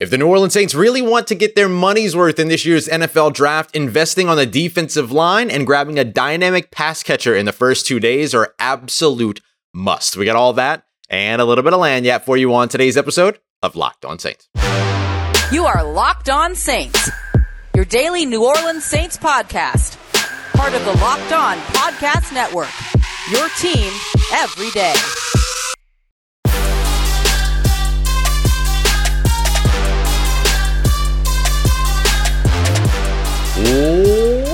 If 0.00 0.10
the 0.10 0.18
New 0.18 0.26
Orleans 0.26 0.52
Saints 0.52 0.74
really 0.74 1.02
want 1.02 1.28
to 1.28 1.36
get 1.36 1.54
their 1.54 1.68
money's 1.68 2.16
worth 2.16 2.40
in 2.40 2.48
this 2.48 2.66
year's 2.66 2.88
NFL 2.88 3.32
draft, 3.32 3.76
investing 3.76 4.28
on 4.28 4.36
the 4.36 4.44
defensive 4.44 5.12
line 5.12 5.52
and 5.52 5.64
grabbing 5.64 6.00
a 6.00 6.04
dynamic 6.04 6.72
pass 6.72 7.04
catcher 7.04 7.36
in 7.36 7.46
the 7.46 7.52
first 7.52 7.86
two 7.86 8.00
days 8.00 8.34
are 8.34 8.54
absolute 8.58 9.40
must. 9.72 10.16
We 10.16 10.24
got 10.24 10.34
all 10.34 10.52
that 10.54 10.84
and 11.08 11.40
a 11.40 11.44
little 11.44 11.62
bit 11.62 11.72
of 11.72 11.78
lagniappe 11.78 12.22
for 12.22 12.36
you 12.36 12.52
on 12.54 12.68
today's 12.68 12.96
episode 12.96 13.38
of 13.62 13.76
Locked 13.76 14.04
On 14.04 14.18
Saints. 14.18 14.48
You 15.52 15.64
are 15.64 15.84
Locked 15.84 16.28
On 16.28 16.56
Saints, 16.56 17.08
your 17.76 17.84
daily 17.84 18.26
New 18.26 18.44
Orleans 18.44 18.84
Saints 18.84 19.16
podcast, 19.16 19.96
part 20.54 20.74
of 20.74 20.84
the 20.84 20.94
Locked 20.94 21.32
On 21.32 21.56
Podcast 21.56 22.34
Network. 22.34 22.68
Your 23.30 23.48
team 23.60 23.92
every 24.32 24.70
day. 24.70 24.94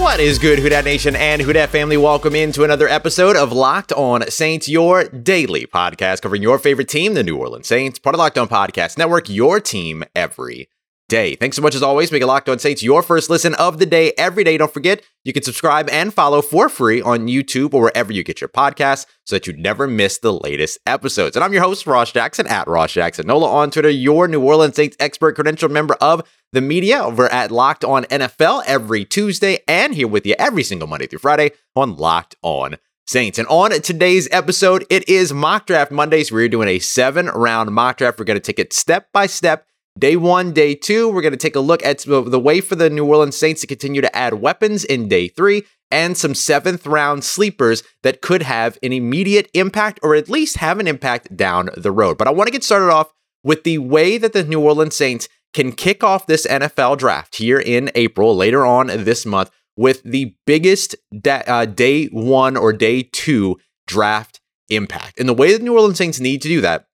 What 0.00 0.18
is 0.18 0.38
good, 0.38 0.58
Who 0.58 0.68
Dat 0.68 0.84
Nation 0.84 1.14
and 1.14 1.40
Who 1.40 1.52
Dat 1.52 1.70
family? 1.70 1.96
Welcome 1.96 2.34
into 2.34 2.64
another 2.64 2.88
episode 2.88 3.36
of 3.36 3.52
Locked 3.52 3.92
On 3.92 4.28
Saints, 4.28 4.68
your 4.68 5.04
daily 5.04 5.66
podcast 5.66 6.22
covering 6.22 6.42
your 6.42 6.58
favorite 6.58 6.88
team, 6.88 7.14
the 7.14 7.22
New 7.22 7.36
Orleans 7.36 7.66
Saints, 7.68 7.98
part 7.98 8.14
of 8.14 8.18
Locked 8.18 8.36
On 8.36 8.48
Podcast 8.48 8.98
Network, 8.98 9.28
your 9.28 9.60
team 9.60 10.04
every 10.14 10.68
day. 11.10 11.34
Thanks 11.34 11.56
so 11.56 11.62
much 11.62 11.74
as 11.74 11.82
always. 11.82 12.10
Make 12.10 12.22
it 12.22 12.26
Locked 12.26 12.48
On 12.48 12.58
Saints 12.58 12.82
your 12.82 13.02
first 13.02 13.28
listen 13.28 13.54
of 13.56 13.78
the 13.78 13.84
day 13.84 14.14
every 14.16 14.44
day. 14.44 14.56
Don't 14.56 14.72
forget, 14.72 15.02
you 15.24 15.34
can 15.34 15.42
subscribe 15.42 15.90
and 15.90 16.14
follow 16.14 16.40
for 16.40 16.70
free 16.70 17.02
on 17.02 17.26
YouTube 17.26 17.74
or 17.74 17.82
wherever 17.82 18.12
you 18.12 18.22
get 18.22 18.40
your 18.40 18.48
podcasts 18.48 19.04
so 19.24 19.36
that 19.36 19.46
you 19.46 19.52
never 19.52 19.86
miss 19.86 20.16
the 20.16 20.32
latest 20.32 20.78
episodes. 20.86 21.36
And 21.36 21.44
I'm 21.44 21.52
your 21.52 21.62
host, 21.62 21.86
Ross 21.86 22.12
Jackson, 22.12 22.46
at 22.46 22.66
Ross 22.68 22.92
Jackson 22.92 23.26
Nola 23.26 23.50
on 23.50 23.70
Twitter, 23.70 23.90
your 23.90 24.26
New 24.28 24.40
Orleans 24.40 24.76
Saints 24.76 24.96
expert 24.98 25.36
credentialed 25.36 25.70
member 25.70 25.94
of 26.00 26.22
the 26.52 26.60
media 26.60 27.02
over 27.02 27.30
at 27.30 27.50
Locked 27.50 27.84
On 27.84 28.04
NFL 28.04 28.62
every 28.66 29.04
Tuesday 29.04 29.58
and 29.68 29.94
here 29.94 30.08
with 30.08 30.24
you 30.24 30.34
every 30.38 30.62
single 30.62 30.88
Monday 30.88 31.06
through 31.06 31.18
Friday 31.18 31.50
on 31.76 31.96
Locked 31.96 32.36
On 32.42 32.76
Saints. 33.06 33.38
And 33.38 33.48
on 33.48 33.72
today's 33.82 34.28
episode, 34.30 34.86
it 34.88 35.08
is 35.08 35.32
Mock 35.32 35.66
Draft 35.66 35.90
Mondays. 35.90 36.30
We're 36.30 36.48
doing 36.48 36.68
a 36.68 36.78
seven 36.78 37.26
round 37.26 37.72
mock 37.74 37.98
draft. 37.98 38.18
We're 38.18 38.24
going 38.24 38.38
to 38.38 38.40
take 38.40 38.60
it 38.60 38.72
step 38.72 39.08
by 39.12 39.26
step 39.26 39.66
Day 39.98 40.16
one, 40.16 40.52
day 40.52 40.74
two, 40.74 41.08
we're 41.08 41.20
going 41.20 41.32
to 41.32 41.36
take 41.36 41.56
a 41.56 41.60
look 41.60 41.84
at 41.84 41.98
the 42.06 42.40
way 42.40 42.60
for 42.60 42.76
the 42.76 42.88
New 42.88 43.04
Orleans 43.04 43.36
Saints 43.36 43.60
to 43.60 43.66
continue 43.66 44.00
to 44.00 44.16
add 44.16 44.34
weapons 44.34 44.84
in 44.84 45.08
day 45.08 45.28
three 45.28 45.64
and 45.90 46.16
some 46.16 46.34
seventh 46.34 46.86
round 46.86 47.24
sleepers 47.24 47.82
that 48.02 48.20
could 48.20 48.42
have 48.42 48.78
an 48.82 48.92
immediate 48.92 49.50
impact 49.52 49.98
or 50.02 50.14
at 50.14 50.28
least 50.28 50.58
have 50.58 50.78
an 50.78 50.86
impact 50.86 51.36
down 51.36 51.70
the 51.76 51.90
road. 51.90 52.18
But 52.18 52.28
I 52.28 52.30
want 52.30 52.46
to 52.46 52.52
get 52.52 52.62
started 52.62 52.90
off 52.90 53.12
with 53.42 53.64
the 53.64 53.78
way 53.78 54.16
that 54.16 54.32
the 54.32 54.44
New 54.44 54.60
Orleans 54.60 54.94
Saints 54.94 55.28
can 55.52 55.72
kick 55.72 56.04
off 56.04 56.26
this 56.26 56.46
NFL 56.46 56.98
draft 56.98 57.36
here 57.36 57.58
in 57.58 57.90
April, 57.96 58.36
later 58.36 58.64
on 58.64 58.86
this 58.86 59.26
month, 59.26 59.50
with 59.76 60.02
the 60.04 60.34
biggest 60.46 60.94
da- 61.18 61.42
uh, 61.46 61.64
day 61.64 62.06
one 62.06 62.56
or 62.56 62.72
day 62.72 63.02
two 63.02 63.56
draft 63.86 64.40
impact. 64.68 65.18
And 65.18 65.28
the 65.28 65.34
way 65.34 65.52
the 65.52 65.62
New 65.62 65.74
Orleans 65.74 65.98
Saints 65.98 66.20
need 66.20 66.42
to 66.42 66.48
do 66.48 66.60
that 66.60 66.86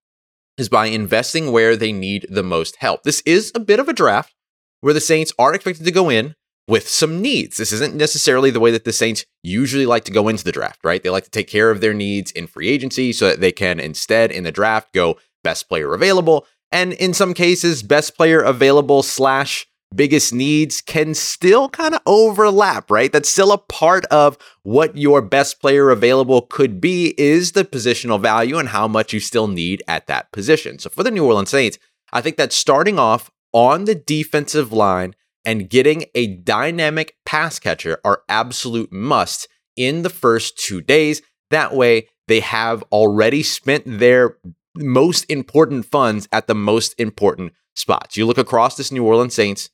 is 0.58 0.68
by 0.68 0.86
investing 0.86 1.52
where 1.52 1.76
they 1.76 1.92
need 1.92 2.26
the 2.30 2.42
most 2.42 2.76
help. 2.76 3.02
This 3.02 3.22
is 3.26 3.52
a 3.54 3.60
bit 3.60 3.80
of 3.80 3.88
a 3.88 3.92
draft 3.92 4.34
where 4.80 4.94
the 4.94 5.00
Saints 5.00 5.32
are 5.38 5.54
expected 5.54 5.84
to 5.84 5.92
go 5.92 6.10
in 6.10 6.34
with 6.68 6.88
some 6.88 7.22
needs. 7.22 7.56
This 7.56 7.72
isn't 7.72 7.94
necessarily 7.94 8.50
the 8.50 8.60
way 8.60 8.70
that 8.70 8.84
the 8.84 8.92
Saints 8.92 9.24
usually 9.42 9.86
like 9.86 10.04
to 10.04 10.12
go 10.12 10.28
into 10.28 10.44
the 10.44 10.52
draft, 10.52 10.80
right? 10.84 11.02
They 11.02 11.10
like 11.10 11.24
to 11.24 11.30
take 11.30 11.48
care 11.48 11.70
of 11.70 11.80
their 11.80 11.94
needs 11.94 12.30
in 12.32 12.46
free 12.46 12.68
agency 12.68 13.12
so 13.12 13.28
that 13.28 13.40
they 13.40 13.52
can 13.52 13.78
instead 13.78 14.30
in 14.30 14.44
the 14.44 14.52
draft 14.52 14.92
go 14.92 15.18
best 15.44 15.68
player 15.68 15.94
available. 15.94 16.46
And 16.72 16.92
in 16.94 17.14
some 17.14 17.34
cases, 17.34 17.82
best 17.82 18.16
player 18.16 18.40
available 18.40 19.02
slash 19.02 19.66
biggest 19.96 20.32
needs 20.32 20.80
can 20.80 21.14
still 21.14 21.68
kind 21.68 21.94
of 21.94 22.00
overlap, 22.06 22.90
right? 22.90 23.10
That's 23.10 23.28
still 23.28 23.50
a 23.50 23.58
part 23.58 24.04
of 24.06 24.38
what 24.62 24.96
your 24.96 25.22
best 25.22 25.60
player 25.60 25.90
available 25.90 26.42
could 26.42 26.80
be 26.80 27.14
is 27.18 27.52
the 27.52 27.64
positional 27.64 28.20
value 28.20 28.58
and 28.58 28.68
how 28.68 28.86
much 28.86 29.12
you 29.12 29.20
still 29.20 29.48
need 29.48 29.82
at 29.88 30.06
that 30.06 30.30
position. 30.32 30.78
So 30.78 30.90
for 30.90 31.02
the 31.02 31.10
New 31.10 31.24
Orleans 31.24 31.50
Saints, 31.50 31.78
I 32.12 32.20
think 32.20 32.36
that 32.36 32.52
starting 32.52 32.98
off 32.98 33.30
on 33.52 33.84
the 33.84 33.94
defensive 33.94 34.72
line 34.72 35.14
and 35.44 35.70
getting 35.70 36.04
a 36.14 36.26
dynamic 36.26 37.16
pass 37.24 37.58
catcher 37.58 37.98
are 38.04 38.22
absolute 38.28 38.92
must 38.92 39.48
in 39.76 40.02
the 40.02 40.10
first 40.10 40.58
2 40.58 40.80
days. 40.80 41.22
That 41.50 41.74
way 41.74 42.08
they 42.28 42.40
have 42.40 42.82
already 42.92 43.42
spent 43.42 43.84
their 43.86 44.36
most 44.76 45.24
important 45.30 45.86
funds 45.86 46.28
at 46.32 46.48
the 46.48 46.54
most 46.54 46.94
important 46.98 47.52
spots. 47.74 48.16
You 48.16 48.26
look 48.26 48.38
across 48.38 48.76
this 48.76 48.90
New 48.90 49.04
Orleans 49.04 49.34
Saints 49.34 49.70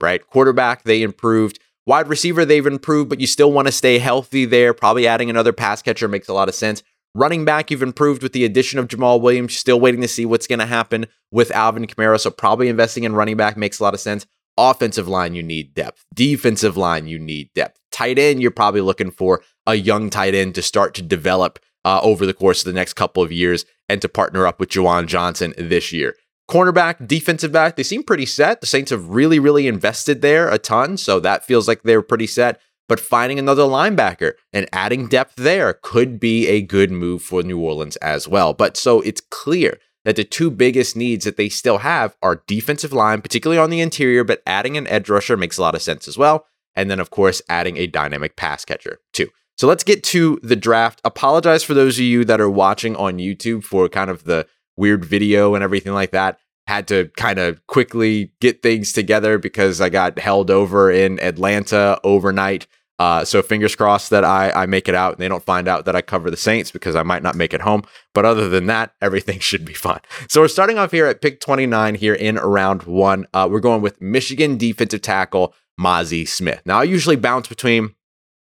right? 0.00 0.26
Quarterback, 0.26 0.84
they 0.84 1.02
improved. 1.02 1.58
Wide 1.86 2.08
receiver, 2.08 2.44
they've 2.44 2.66
improved, 2.66 3.08
but 3.08 3.20
you 3.20 3.26
still 3.26 3.50
want 3.50 3.66
to 3.66 3.72
stay 3.72 3.98
healthy 3.98 4.44
there. 4.44 4.74
Probably 4.74 5.06
adding 5.06 5.30
another 5.30 5.52
pass 5.52 5.80
catcher 5.80 6.08
makes 6.08 6.28
a 6.28 6.34
lot 6.34 6.48
of 6.48 6.54
sense. 6.54 6.82
Running 7.14 7.44
back, 7.44 7.70
you've 7.70 7.82
improved 7.82 8.22
with 8.22 8.32
the 8.32 8.44
addition 8.44 8.78
of 8.78 8.88
Jamaal 8.88 9.20
Williams. 9.20 9.56
Still 9.56 9.80
waiting 9.80 10.02
to 10.02 10.08
see 10.08 10.26
what's 10.26 10.46
going 10.46 10.58
to 10.58 10.66
happen 10.66 11.06
with 11.32 11.50
Alvin 11.50 11.86
Kamara. 11.86 12.20
So, 12.20 12.30
probably 12.30 12.68
investing 12.68 13.04
in 13.04 13.14
running 13.14 13.36
back 13.36 13.56
makes 13.56 13.80
a 13.80 13.82
lot 13.82 13.94
of 13.94 14.00
sense. 14.00 14.26
Offensive 14.58 15.08
line, 15.08 15.34
you 15.34 15.42
need 15.42 15.72
depth. 15.72 16.04
Defensive 16.14 16.76
line, 16.76 17.06
you 17.06 17.18
need 17.18 17.50
depth. 17.54 17.80
Tight 17.90 18.18
end, 18.18 18.42
you're 18.42 18.50
probably 18.50 18.80
looking 18.80 19.10
for 19.10 19.42
a 19.66 19.74
young 19.74 20.10
tight 20.10 20.34
end 20.34 20.54
to 20.56 20.62
start 20.62 20.94
to 20.94 21.02
develop 21.02 21.58
uh, 21.84 22.00
over 22.02 22.26
the 22.26 22.34
course 22.34 22.60
of 22.60 22.66
the 22.66 22.78
next 22.78 22.94
couple 22.94 23.22
of 23.22 23.32
years 23.32 23.64
and 23.88 24.02
to 24.02 24.08
partner 24.08 24.46
up 24.46 24.60
with 24.60 24.68
Juwan 24.68 25.06
Johnson 25.06 25.54
this 25.56 25.92
year. 25.92 26.16
Cornerback, 26.48 27.06
defensive 27.06 27.52
back, 27.52 27.76
they 27.76 27.82
seem 27.82 28.02
pretty 28.02 28.26
set. 28.26 28.60
The 28.60 28.66
Saints 28.66 28.90
have 28.90 29.08
really, 29.08 29.38
really 29.38 29.66
invested 29.66 30.22
there 30.22 30.48
a 30.48 30.58
ton. 30.58 30.96
So 30.96 31.20
that 31.20 31.44
feels 31.44 31.68
like 31.68 31.82
they're 31.82 32.02
pretty 32.02 32.26
set. 32.26 32.60
But 32.88 33.00
finding 33.00 33.38
another 33.38 33.64
linebacker 33.64 34.32
and 34.52 34.66
adding 34.72 35.08
depth 35.08 35.36
there 35.36 35.74
could 35.74 36.18
be 36.18 36.48
a 36.48 36.62
good 36.62 36.90
move 36.90 37.22
for 37.22 37.42
New 37.42 37.60
Orleans 37.60 37.96
as 37.96 38.26
well. 38.26 38.54
But 38.54 38.78
so 38.78 39.02
it's 39.02 39.20
clear 39.20 39.78
that 40.06 40.16
the 40.16 40.24
two 40.24 40.50
biggest 40.50 40.96
needs 40.96 41.26
that 41.26 41.36
they 41.36 41.50
still 41.50 41.78
have 41.78 42.16
are 42.22 42.42
defensive 42.46 42.94
line, 42.94 43.20
particularly 43.20 43.60
on 43.60 43.68
the 43.68 43.82
interior, 43.82 44.24
but 44.24 44.42
adding 44.46 44.78
an 44.78 44.86
edge 44.86 45.10
rusher 45.10 45.36
makes 45.36 45.58
a 45.58 45.60
lot 45.60 45.74
of 45.74 45.82
sense 45.82 46.08
as 46.08 46.16
well. 46.16 46.46
And 46.74 46.90
then, 46.90 46.98
of 46.98 47.10
course, 47.10 47.42
adding 47.50 47.76
a 47.76 47.86
dynamic 47.86 48.36
pass 48.36 48.64
catcher 48.64 49.00
too. 49.12 49.28
So 49.58 49.66
let's 49.66 49.84
get 49.84 50.02
to 50.04 50.38
the 50.42 50.56
draft. 50.56 51.02
Apologize 51.04 51.64
for 51.64 51.74
those 51.74 51.98
of 51.98 52.04
you 52.04 52.24
that 52.24 52.40
are 52.40 52.48
watching 52.48 52.96
on 52.96 53.18
YouTube 53.18 53.64
for 53.64 53.88
kind 53.88 54.08
of 54.08 54.24
the 54.24 54.46
weird 54.78 55.04
video 55.04 55.54
and 55.54 55.64
everything 55.64 55.92
like 55.92 56.12
that. 56.12 56.38
Had 56.66 56.88
to 56.88 57.10
kind 57.16 57.38
of 57.38 57.66
quickly 57.66 58.32
get 58.40 58.62
things 58.62 58.92
together 58.92 59.38
because 59.38 59.80
I 59.80 59.88
got 59.88 60.18
held 60.18 60.50
over 60.50 60.90
in 60.90 61.18
Atlanta 61.20 61.98
overnight. 62.04 62.66
Uh, 62.98 63.24
so 63.24 63.42
fingers 63.42 63.76
crossed 63.76 64.10
that 64.10 64.24
I, 64.24 64.50
I 64.50 64.66
make 64.66 64.88
it 64.88 64.94
out 64.94 65.12
and 65.12 65.20
they 65.20 65.28
don't 65.28 65.44
find 65.44 65.68
out 65.68 65.84
that 65.84 65.94
I 65.94 66.02
cover 66.02 66.30
the 66.30 66.36
Saints 66.36 66.72
because 66.72 66.96
I 66.96 67.04
might 67.04 67.22
not 67.22 67.36
make 67.36 67.54
it 67.54 67.60
home. 67.60 67.84
But 68.12 68.24
other 68.24 68.48
than 68.48 68.66
that, 68.66 68.92
everything 69.00 69.38
should 69.38 69.64
be 69.64 69.74
fine. 69.74 70.00
So 70.28 70.40
we're 70.40 70.48
starting 70.48 70.78
off 70.78 70.90
here 70.90 71.06
at 71.06 71.22
pick 71.22 71.40
29 71.40 71.94
here 71.94 72.14
in 72.14 72.36
round 72.36 72.82
one. 72.82 73.26
Uh, 73.32 73.48
we're 73.50 73.60
going 73.60 73.82
with 73.82 74.00
Michigan 74.00 74.58
defensive 74.58 75.02
tackle 75.02 75.54
Mazi 75.80 76.26
Smith. 76.26 76.62
Now 76.66 76.80
I 76.80 76.84
usually 76.84 77.16
bounce 77.16 77.46
between 77.46 77.94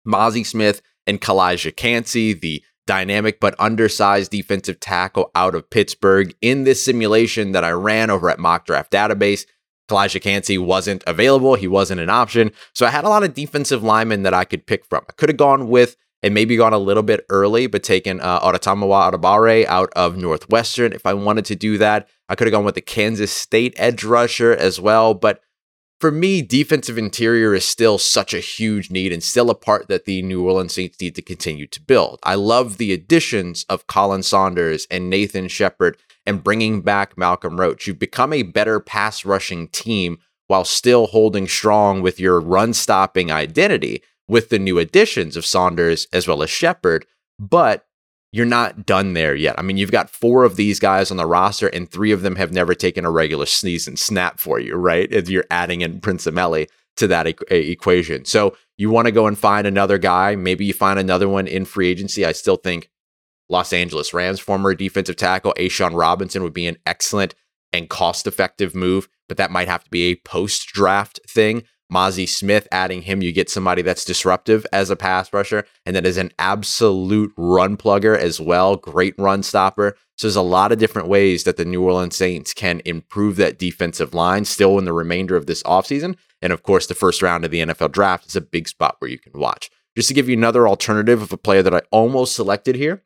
Mazi 0.07 0.45
Smith 0.45 0.83
and 1.07 1.21
Calijah 1.21 1.75
Kancey, 1.75 2.33
the 2.33 2.63
dynamic 2.93 3.41
but 3.41 3.55
undersized 3.59 4.31
defensive 4.31 4.79
tackle 4.79 5.31
out 5.35 5.55
of 5.55 5.71
Pittsburgh. 5.71 6.35
In 6.43 6.65
this 6.65 6.85
simulation 6.85 7.53
that 7.53 7.65
I 7.65 7.71
ran 7.71 8.11
over 8.11 8.29
at 8.29 8.39
Mock 8.39 8.67
Draft 8.67 8.93
Database, 8.93 9.47
Calijah 9.89 10.21
Kancey 10.21 10.59
wasn't 10.59 11.03
available. 11.07 11.55
He 11.55 11.67
wasn't 11.67 12.03
an 12.03 12.11
option. 12.11 12.53
So 12.75 12.85
I 12.85 12.91
had 12.91 13.05
a 13.05 13.09
lot 13.09 13.23
of 13.23 13.33
defensive 13.33 13.83
linemen 13.83 14.25
that 14.25 14.35
I 14.35 14.45
could 14.45 14.67
pick 14.67 14.85
from. 14.85 15.07
I 15.09 15.13
could 15.15 15.31
have 15.31 15.39
gone 15.39 15.71
with 15.71 15.97
and 16.23 16.35
maybe 16.35 16.55
gone 16.55 16.75
a 16.75 16.79
little 16.79 17.03
bit 17.03 17.25
early, 17.31 17.67
but 17.67 17.83
taken 17.83 18.21
uh, 18.21 18.41
Adetomiwa 18.41 19.11
Adebawore 19.11 19.65
out 19.65 19.91
of 19.97 20.19
Northwestern 20.19 20.93
if 20.93 21.07
I 21.07 21.15
wanted 21.15 21.47
to 21.47 21.57
do 21.57 21.79
that. 21.79 22.09
I 22.29 22.35
could 22.35 22.47
have 22.47 22.53
gone 22.53 22.67
with 22.67 22.75
the 22.75 22.83
Kansas 22.83 23.33
State 23.33 23.73
edge 23.79 24.05
rusher 24.05 24.53
as 24.53 24.79
well, 24.79 25.15
but 25.15 25.41
for 26.03 26.11
me, 26.11 26.43
defensive 26.43 26.99
interior 26.99 27.55
is 27.55 27.65
still 27.65 27.97
such 27.97 28.35
a 28.35 28.41
huge 28.41 28.91
need 28.91 29.13
and 29.13 29.23
still 29.23 29.51
a 29.51 29.55
part 29.55 29.87
that 29.87 30.05
the 30.05 30.21
New 30.21 30.45
Orleans 30.45 30.75
Saints 30.75 31.01
need 31.01 31.15
to 31.15 31.23
continue 31.23 31.69
to 31.69 31.81
build. 31.81 32.19
I 32.25 32.35
love 32.35 32.77
the 32.77 32.93
additions 32.93 33.65
of 33.69 33.87
Khalen 33.87 34.25
Saunders 34.25 34.85
and 34.91 35.09
Nathan 35.09 35.47
Shepherd 35.47 35.97
and 36.27 36.43
bringing 36.43 36.81
back 36.81 37.17
Malcolm 37.17 37.61
Roach. 37.61 37.87
You've 37.87 38.01
become 38.01 38.33
a 38.33 38.43
better 38.43 38.81
pass 38.81 39.25
rushing 39.25 39.69
team 39.69 40.19
while 40.49 40.65
still 40.65 41.07
holding 41.07 41.47
strong 41.47 42.03
with 42.03 42.19
your 42.19 42.41
run 42.41 42.73
stopping 42.75 43.31
identity 43.31 44.03
with 44.27 44.49
the 44.49 44.59
new 44.59 44.81
additions 44.81 45.37
of 45.37 45.47
Saunders 45.47 46.09
as 46.13 46.27
well 46.27 46.43
as 46.43 46.51
Shepherd. 46.51 47.07
But 47.39 47.87
you're 48.33 48.47
not 48.47 48.87
done 48.87 49.13
there 49.13 49.35
yet. 49.35 49.59
I 49.59 49.63
mean, 49.63 49.77
you've 49.77 49.93
got 49.93 50.11
four 50.11 50.45
of 50.45 50.57
these 50.57 50.81
guys 50.81 51.11
on 51.11 51.17
the 51.17 51.27
roster, 51.27 51.69
and 51.69 51.89
three 51.89 52.13
of 52.13 52.23
them 52.23 52.37
have 52.37 52.53
never 52.53 52.75
taken 52.75 53.05
a 53.05 53.11
regular 53.11 53.47
sneeze 53.47 53.87
and 53.87 53.99
snap 53.99 54.41
for 54.41 54.59
you, 54.59 54.75
right? 54.75 55.11
If 55.13 55.29
you're 55.29 55.45
adding 55.51 55.83
in 55.83 56.01
Prince 56.01 56.27
Emili 56.27 56.69
to 56.97 57.07
that 57.07 57.29
e- 57.29 57.37
eh, 57.51 57.57
equation. 57.57 58.25
So 58.25 58.57
you 58.77 58.91
want 58.91 59.07
to 59.07 59.13
go 59.13 59.27
and 59.27 59.39
find 59.39 59.67
another 59.67 59.99
guy. 59.99 60.35
Maybe 60.35 60.65
you 60.65 60.73
find 60.73 60.99
another 60.99 61.29
one 61.29 61.47
in 61.47 61.65
free 61.65 61.89
agency. 61.89 62.25
I 62.25 62.33
still 62.33 62.57
think 62.57 62.91
Los 63.49 63.73
Angeles 63.73 64.13
Rams 64.13 64.41
former 64.41 64.75
defensive 64.75 65.17
tackle 65.17 65.55
A'Shawn 65.59 65.97
Robinson 65.97 66.43
would 66.43 66.55
be 66.55 66.67
an 66.67 66.79
excellent 66.87 67.35
and 67.73 67.89
cost 67.89 68.27
effective 68.27 68.75
move 68.75 69.09
but 69.33 69.39
that 69.39 69.51
might 69.51 69.67
have 69.67 69.83
to 69.83 69.89
be 69.89 70.11
a 70.11 70.17
post 70.17 70.67
draft 70.69 71.19
thing. 71.27 71.63
Mazi 71.93 72.29
Smith, 72.29 72.67
adding 72.73 73.03
him, 73.03 73.23
you 73.23 73.33
get 73.33 73.51
somebody 73.51 73.83
that's 73.83 74.05
disruptive 74.05 74.67
as 74.73 74.91
a 74.91 74.97
pass 74.97 75.33
rusher 75.33 75.67
and 75.85 75.95
that 75.95 76.07
is 76.07 76.17
an 76.17 76.31
absolute 76.39 77.33
run 77.37 77.77
plugger 77.77 78.17
as 78.17 78.41
well. 78.41 78.77
Great 78.77 79.15
run 79.19 79.43
stopper. 79.43 79.97
So 80.17 80.27
there's 80.27 80.37
a 80.37 80.43
lot 80.43 80.73
of 80.73 80.79
different 80.79 81.09
ways 81.09 81.45
that 81.45 81.57
the 81.57 81.65
New 81.65 81.83
Orleans 81.83 82.17
Saints 82.17 82.55
can 82.55 82.81
improve 82.85 83.37
that 83.37 83.59
defensive 83.59 84.15
line 84.15 84.45
still 84.45 84.79
in 84.79 84.85
the 84.85 84.93
remainder 84.93 85.37
of 85.37 85.47
this 85.47 85.63
offseason. 85.65 86.17
And 86.41 86.53
of 86.53 86.63
course, 86.63 86.87
the 86.87 86.95
first 86.95 87.23
round 87.23 87.45
of 87.45 87.51
the 87.51 87.61
NFL 87.61 87.93
draft 87.93 88.27
is 88.27 88.37
a 88.37 88.41
big 88.41 88.69
spot 88.69 88.97
where 88.99 89.11
you 89.11 89.19
can 89.19 89.39
watch. 89.39 89.71
Just 89.97 90.09
to 90.09 90.15
give 90.15 90.29
you 90.29 90.37
another 90.37 90.67
alternative 90.67 91.21
of 91.21 91.33
a 91.33 91.37
player 91.37 91.63
that 91.63 91.75
I 91.75 91.83
almost 91.91 92.35
selected 92.35 92.77
here, 92.77 93.03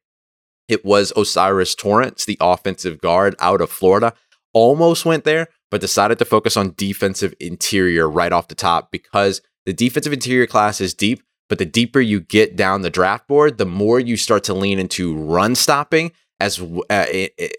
it 0.69 0.85
was 0.85 1.13
O'Cyrus 1.17 1.75
Torrence, 1.75 2.25
the 2.25 2.39
offensive 2.41 3.01
guard 3.01 3.35
out 3.39 3.61
of 3.61 3.71
Florida. 3.71 4.15
Almost 4.59 5.05
went 5.05 5.25
there, 5.25 5.49
but 5.71 5.83
decided 5.83 6.19
to 6.19 6.25
focus 6.25 6.57
on 6.57 6.73
defensive 6.79 7.35
interior 7.39 8.09
right 8.09 8.33
off 8.33 8.49
the 8.49 8.55
top 8.55 8.91
because 8.91 9.43
the 9.67 9.75
defensive 9.75 10.15
interior 10.15 10.47
class 10.47 10.81
is 10.81 10.95
deep, 10.95 11.23
but 11.51 11.59
the 11.59 11.67
deeper 11.67 12.01
you 12.01 12.21
get 12.21 12.57
down 12.57 12.81
the 12.81 12.89
draft 12.89 13.29
board, 13.29 13.59
the 13.59 13.67
more 13.67 14.01
you 14.01 14.17
start 14.17 14.45
to 14.45 14.55
lean 14.55 14.79
into 14.79 15.15
run 15.15 15.55
stopping 15.55 16.11
as 16.41 16.59
uh, 16.89 17.05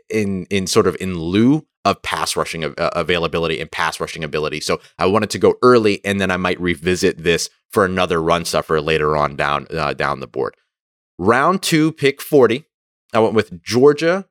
in 0.10 0.48
in 0.50 0.66
sort 0.66 0.88
of 0.88 0.98
in 1.00 1.20
lieu 1.20 1.68
of 1.86 2.02
pass 2.02 2.36
rushing 2.36 2.66
uh, 2.66 2.74
availability 2.96 3.62
and 3.62 3.72
pass 3.72 4.00
rushing 4.00 4.24
ability. 4.24 4.60
So 4.60 4.82
I 4.98 5.06
wanted 5.06 5.30
to 5.30 5.40
go 5.40 5.54
early, 5.62 6.04
and 6.04 6.20
then 6.20 6.32
I 6.32 6.38
might 6.38 6.60
revisit 6.60 7.24
this 7.24 7.48
for 7.70 7.86
another 7.86 8.20
run 8.24 8.44
stuffer 8.44 8.82
later 8.82 9.16
on 9.16 9.36
down 9.36 9.68
uh, 9.70 9.94
down 9.94 10.20
the 10.20 10.28
board. 10.28 10.56
Round 11.20 11.62
two, 11.62 11.92
pick 11.92 12.24
forty. 12.24 12.66
I 13.14 13.20
went 13.20 13.36
with 13.36 13.62
Georgia 13.62 14.26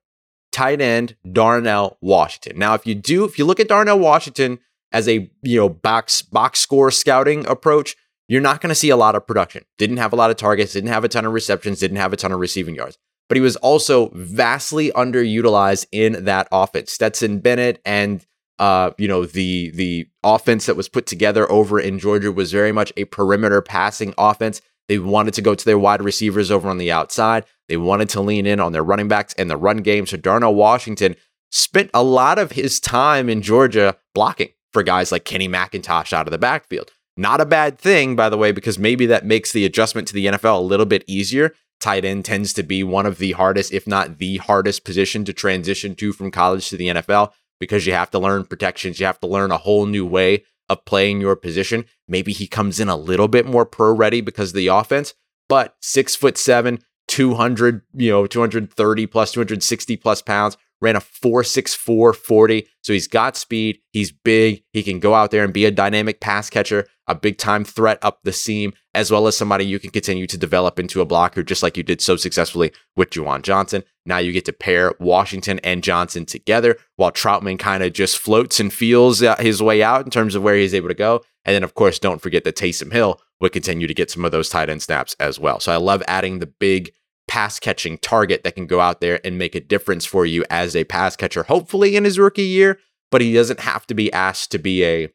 tight 0.56 0.80
end 0.80 1.14
Darnell 1.30 1.98
Washington. 2.00 2.58
Now, 2.58 2.72
if 2.72 2.86
you 2.86 2.94
do, 2.94 3.24
if 3.24 3.38
you 3.38 3.44
look 3.44 3.60
at 3.60 3.68
Darnell 3.68 3.98
Washington 3.98 4.58
as 4.90 5.06
a 5.06 5.30
you 5.42 5.58
know 5.58 5.68
box 5.68 6.22
box 6.22 6.60
score 6.60 6.90
scouting 6.90 7.46
approach, 7.46 7.94
you're 8.26 8.40
not 8.40 8.62
going 8.62 8.70
to 8.70 8.74
see 8.74 8.88
a 8.88 8.96
lot 8.96 9.14
of 9.14 9.26
production. 9.26 9.64
Didn't 9.76 9.98
have 9.98 10.14
a 10.14 10.16
lot 10.16 10.30
of 10.30 10.38
targets, 10.38 10.72
didn't 10.72 10.88
have 10.88 11.04
a 11.04 11.08
ton 11.08 11.26
of 11.26 11.34
receptions, 11.34 11.80
didn't 11.80 11.98
have 11.98 12.14
a 12.14 12.16
ton 12.16 12.32
of 12.32 12.40
receiving 12.40 12.74
yards. 12.74 12.96
But 13.28 13.36
he 13.36 13.42
was 13.42 13.56
also 13.56 14.10
vastly 14.14 14.90
underutilized 14.92 15.86
in 15.92 16.24
that 16.24 16.48
offense. 16.50 16.90
Stetson 16.90 17.40
Bennett 17.40 17.82
and 17.84 18.24
uh, 18.58 18.92
you 18.96 19.08
know, 19.08 19.26
the 19.26 19.70
the 19.72 20.08
offense 20.22 20.64
that 20.64 20.76
was 20.76 20.88
put 20.88 21.04
together 21.04 21.50
over 21.52 21.78
in 21.78 21.98
Georgia 21.98 22.32
was 22.32 22.50
very 22.50 22.72
much 22.72 22.94
a 22.96 23.04
perimeter 23.04 23.60
passing 23.60 24.14
offense. 24.16 24.62
They 24.88 24.98
wanted 24.98 25.34
to 25.34 25.42
go 25.42 25.54
to 25.54 25.64
their 25.64 25.78
wide 25.78 26.02
receivers 26.02 26.50
over 26.50 26.70
on 26.70 26.78
the 26.78 26.92
outside. 26.92 27.44
They 27.68 27.76
wanted 27.76 28.08
to 28.10 28.20
lean 28.20 28.46
in 28.46 28.60
on 28.60 28.72
their 28.72 28.84
running 28.84 29.08
backs 29.08 29.34
and 29.34 29.50
the 29.50 29.56
run 29.56 29.78
game. 29.78 30.06
So 30.06 30.16
Darnell 30.16 30.54
Washington 30.54 31.16
spent 31.50 31.90
a 31.94 32.02
lot 32.02 32.38
of 32.38 32.52
his 32.52 32.80
time 32.80 33.28
in 33.28 33.42
Georgia 33.42 33.96
blocking 34.14 34.50
for 34.72 34.82
guys 34.82 35.10
like 35.12 35.24
Kenny 35.24 35.48
McIntosh 35.48 36.12
out 36.12 36.26
of 36.26 36.30
the 36.30 36.38
backfield. 36.38 36.90
Not 37.16 37.40
a 37.40 37.46
bad 37.46 37.78
thing, 37.78 38.14
by 38.14 38.28
the 38.28 38.36
way, 38.36 38.52
because 38.52 38.78
maybe 38.78 39.06
that 39.06 39.24
makes 39.24 39.52
the 39.52 39.64
adjustment 39.64 40.06
to 40.08 40.14
the 40.14 40.26
NFL 40.26 40.58
a 40.58 40.62
little 40.62 40.84
bit 40.84 41.02
easier. 41.06 41.54
Tight 41.80 42.04
end 42.04 42.24
tends 42.24 42.52
to 42.54 42.62
be 42.62 42.82
one 42.82 43.06
of 43.06 43.18
the 43.18 43.32
hardest, 43.32 43.72
if 43.72 43.86
not 43.86 44.18
the 44.18 44.36
hardest 44.38 44.84
position 44.84 45.24
to 45.24 45.32
transition 45.32 45.94
to 45.96 46.12
from 46.12 46.30
college 46.30 46.68
to 46.68 46.76
the 46.76 46.88
NFL 46.88 47.32
because 47.58 47.86
you 47.86 47.92
have 47.92 48.10
to 48.10 48.18
learn 48.18 48.44
protections. 48.44 49.00
You 49.00 49.06
have 49.06 49.20
to 49.20 49.26
learn 49.26 49.50
a 49.50 49.58
whole 49.58 49.86
new 49.86 50.04
way 50.04 50.44
of 50.68 50.84
playing 50.84 51.20
your 51.20 51.36
position. 51.36 51.84
Maybe 52.08 52.32
he 52.32 52.46
comes 52.46 52.80
in 52.80 52.88
a 52.88 52.96
little 52.96 53.28
bit 53.28 53.46
more 53.46 53.64
pro 53.64 53.92
ready 53.92 54.20
because 54.20 54.50
of 54.50 54.56
the 54.56 54.66
offense, 54.66 55.14
but 55.48 55.76
six 55.80 56.16
foot 56.16 56.36
seven, 56.36 56.80
200, 57.16 57.80
you 57.94 58.10
know, 58.10 58.26
230 58.26 59.06
plus, 59.06 59.32
260 59.32 59.96
plus 59.96 60.20
pounds, 60.20 60.58
ran 60.82 60.96
a 60.96 61.00
464 61.00 62.12
40. 62.12 62.68
So 62.82 62.92
he's 62.92 63.08
got 63.08 63.38
speed. 63.38 63.78
He's 63.90 64.12
big. 64.12 64.62
He 64.74 64.82
can 64.82 65.00
go 65.00 65.14
out 65.14 65.30
there 65.30 65.42
and 65.42 65.50
be 65.50 65.64
a 65.64 65.70
dynamic 65.70 66.20
pass 66.20 66.50
catcher, 66.50 66.86
a 67.06 67.14
big 67.14 67.38
time 67.38 67.64
threat 67.64 67.98
up 68.02 68.20
the 68.22 68.34
seam, 68.34 68.74
as 68.92 69.10
well 69.10 69.26
as 69.26 69.34
somebody 69.34 69.64
you 69.64 69.78
can 69.78 69.88
continue 69.88 70.26
to 70.26 70.36
develop 70.36 70.78
into 70.78 71.00
a 71.00 71.06
blocker, 71.06 71.42
just 71.42 71.62
like 71.62 71.78
you 71.78 71.82
did 71.82 72.02
so 72.02 72.16
successfully 72.16 72.70
with 72.96 73.08
Juwan 73.08 73.40
Johnson. 73.40 73.82
Now 74.04 74.18
you 74.18 74.30
get 74.32 74.44
to 74.44 74.52
pair 74.52 74.92
Washington 75.00 75.58
and 75.60 75.82
Johnson 75.82 76.26
together 76.26 76.76
while 76.96 77.12
Trautman 77.12 77.58
kind 77.58 77.82
of 77.82 77.94
just 77.94 78.18
floats 78.18 78.60
and 78.60 78.70
feels 78.70 79.22
uh, 79.22 79.36
his 79.36 79.62
way 79.62 79.82
out 79.82 80.04
in 80.04 80.10
terms 80.10 80.34
of 80.34 80.42
where 80.42 80.56
he's 80.56 80.74
able 80.74 80.88
to 80.88 80.94
go. 80.94 81.24
And 81.46 81.54
then, 81.54 81.64
of 81.64 81.72
course, 81.72 81.98
don't 81.98 82.20
forget 82.20 82.44
that 82.44 82.56
Taysom 82.56 82.92
Hill 82.92 83.22
would 83.40 83.52
continue 83.52 83.86
to 83.86 83.94
get 83.94 84.10
some 84.10 84.26
of 84.26 84.32
those 84.32 84.50
tight 84.50 84.68
end 84.68 84.82
snaps 84.82 85.16
as 85.18 85.40
well. 85.40 85.60
So 85.60 85.72
I 85.72 85.76
love 85.76 86.02
adding 86.06 86.40
the 86.40 86.46
big 86.46 86.92
pass 87.28 87.58
catching 87.58 87.98
target 87.98 88.44
that 88.44 88.54
can 88.54 88.66
go 88.66 88.80
out 88.80 89.00
there 89.00 89.20
and 89.24 89.38
make 89.38 89.54
a 89.54 89.60
difference 89.60 90.04
for 90.04 90.24
you 90.24 90.44
as 90.50 90.76
a 90.76 90.84
pass 90.84 91.16
catcher, 91.16 91.44
hopefully 91.44 91.96
in 91.96 92.04
his 92.04 92.18
rookie 92.18 92.42
year, 92.42 92.78
but 93.10 93.20
he 93.20 93.32
doesn't 93.32 93.60
have 93.60 93.86
to 93.86 93.94
be 93.94 94.12
asked 94.12 94.50
to 94.52 94.58
be 94.58 94.84
a 94.84 95.08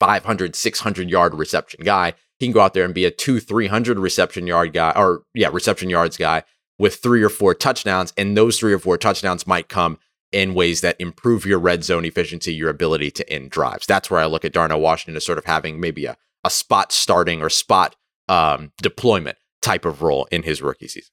500, 0.00 0.56
600 0.56 1.10
yard 1.10 1.34
reception 1.34 1.84
guy. 1.84 2.14
He 2.38 2.46
can 2.46 2.52
go 2.52 2.60
out 2.60 2.74
there 2.74 2.84
and 2.84 2.94
be 2.94 3.04
a 3.04 3.10
two, 3.10 3.38
300 3.38 3.98
reception 3.98 4.46
yard 4.46 4.72
guy, 4.72 4.92
or 4.96 5.22
yeah, 5.34 5.48
reception 5.52 5.88
yards 5.88 6.16
guy 6.16 6.42
with 6.78 6.96
three 6.96 7.22
or 7.22 7.28
four 7.28 7.54
touchdowns. 7.54 8.12
And 8.16 8.36
those 8.36 8.58
three 8.58 8.72
or 8.72 8.78
four 8.78 8.98
touchdowns 8.98 9.46
might 9.46 9.68
come 9.68 9.98
in 10.32 10.54
ways 10.54 10.80
that 10.80 10.96
improve 10.98 11.46
your 11.46 11.58
red 11.58 11.84
zone 11.84 12.04
efficiency, 12.04 12.52
your 12.52 12.70
ability 12.70 13.10
to 13.12 13.30
end 13.30 13.50
drives. 13.50 13.86
That's 13.86 14.10
where 14.10 14.20
I 14.20 14.26
look 14.26 14.44
at 14.44 14.52
Darnell 14.52 14.80
Washington 14.80 15.16
as 15.16 15.24
sort 15.24 15.38
of 15.38 15.44
having 15.44 15.78
maybe 15.78 16.06
a, 16.06 16.16
a 16.42 16.50
spot 16.50 16.90
starting 16.90 17.42
or 17.42 17.50
spot 17.50 17.94
um, 18.28 18.72
deployment 18.82 19.36
type 19.60 19.84
of 19.84 20.02
role 20.02 20.26
in 20.32 20.42
his 20.42 20.62
rookie 20.62 20.88
season. 20.88 21.12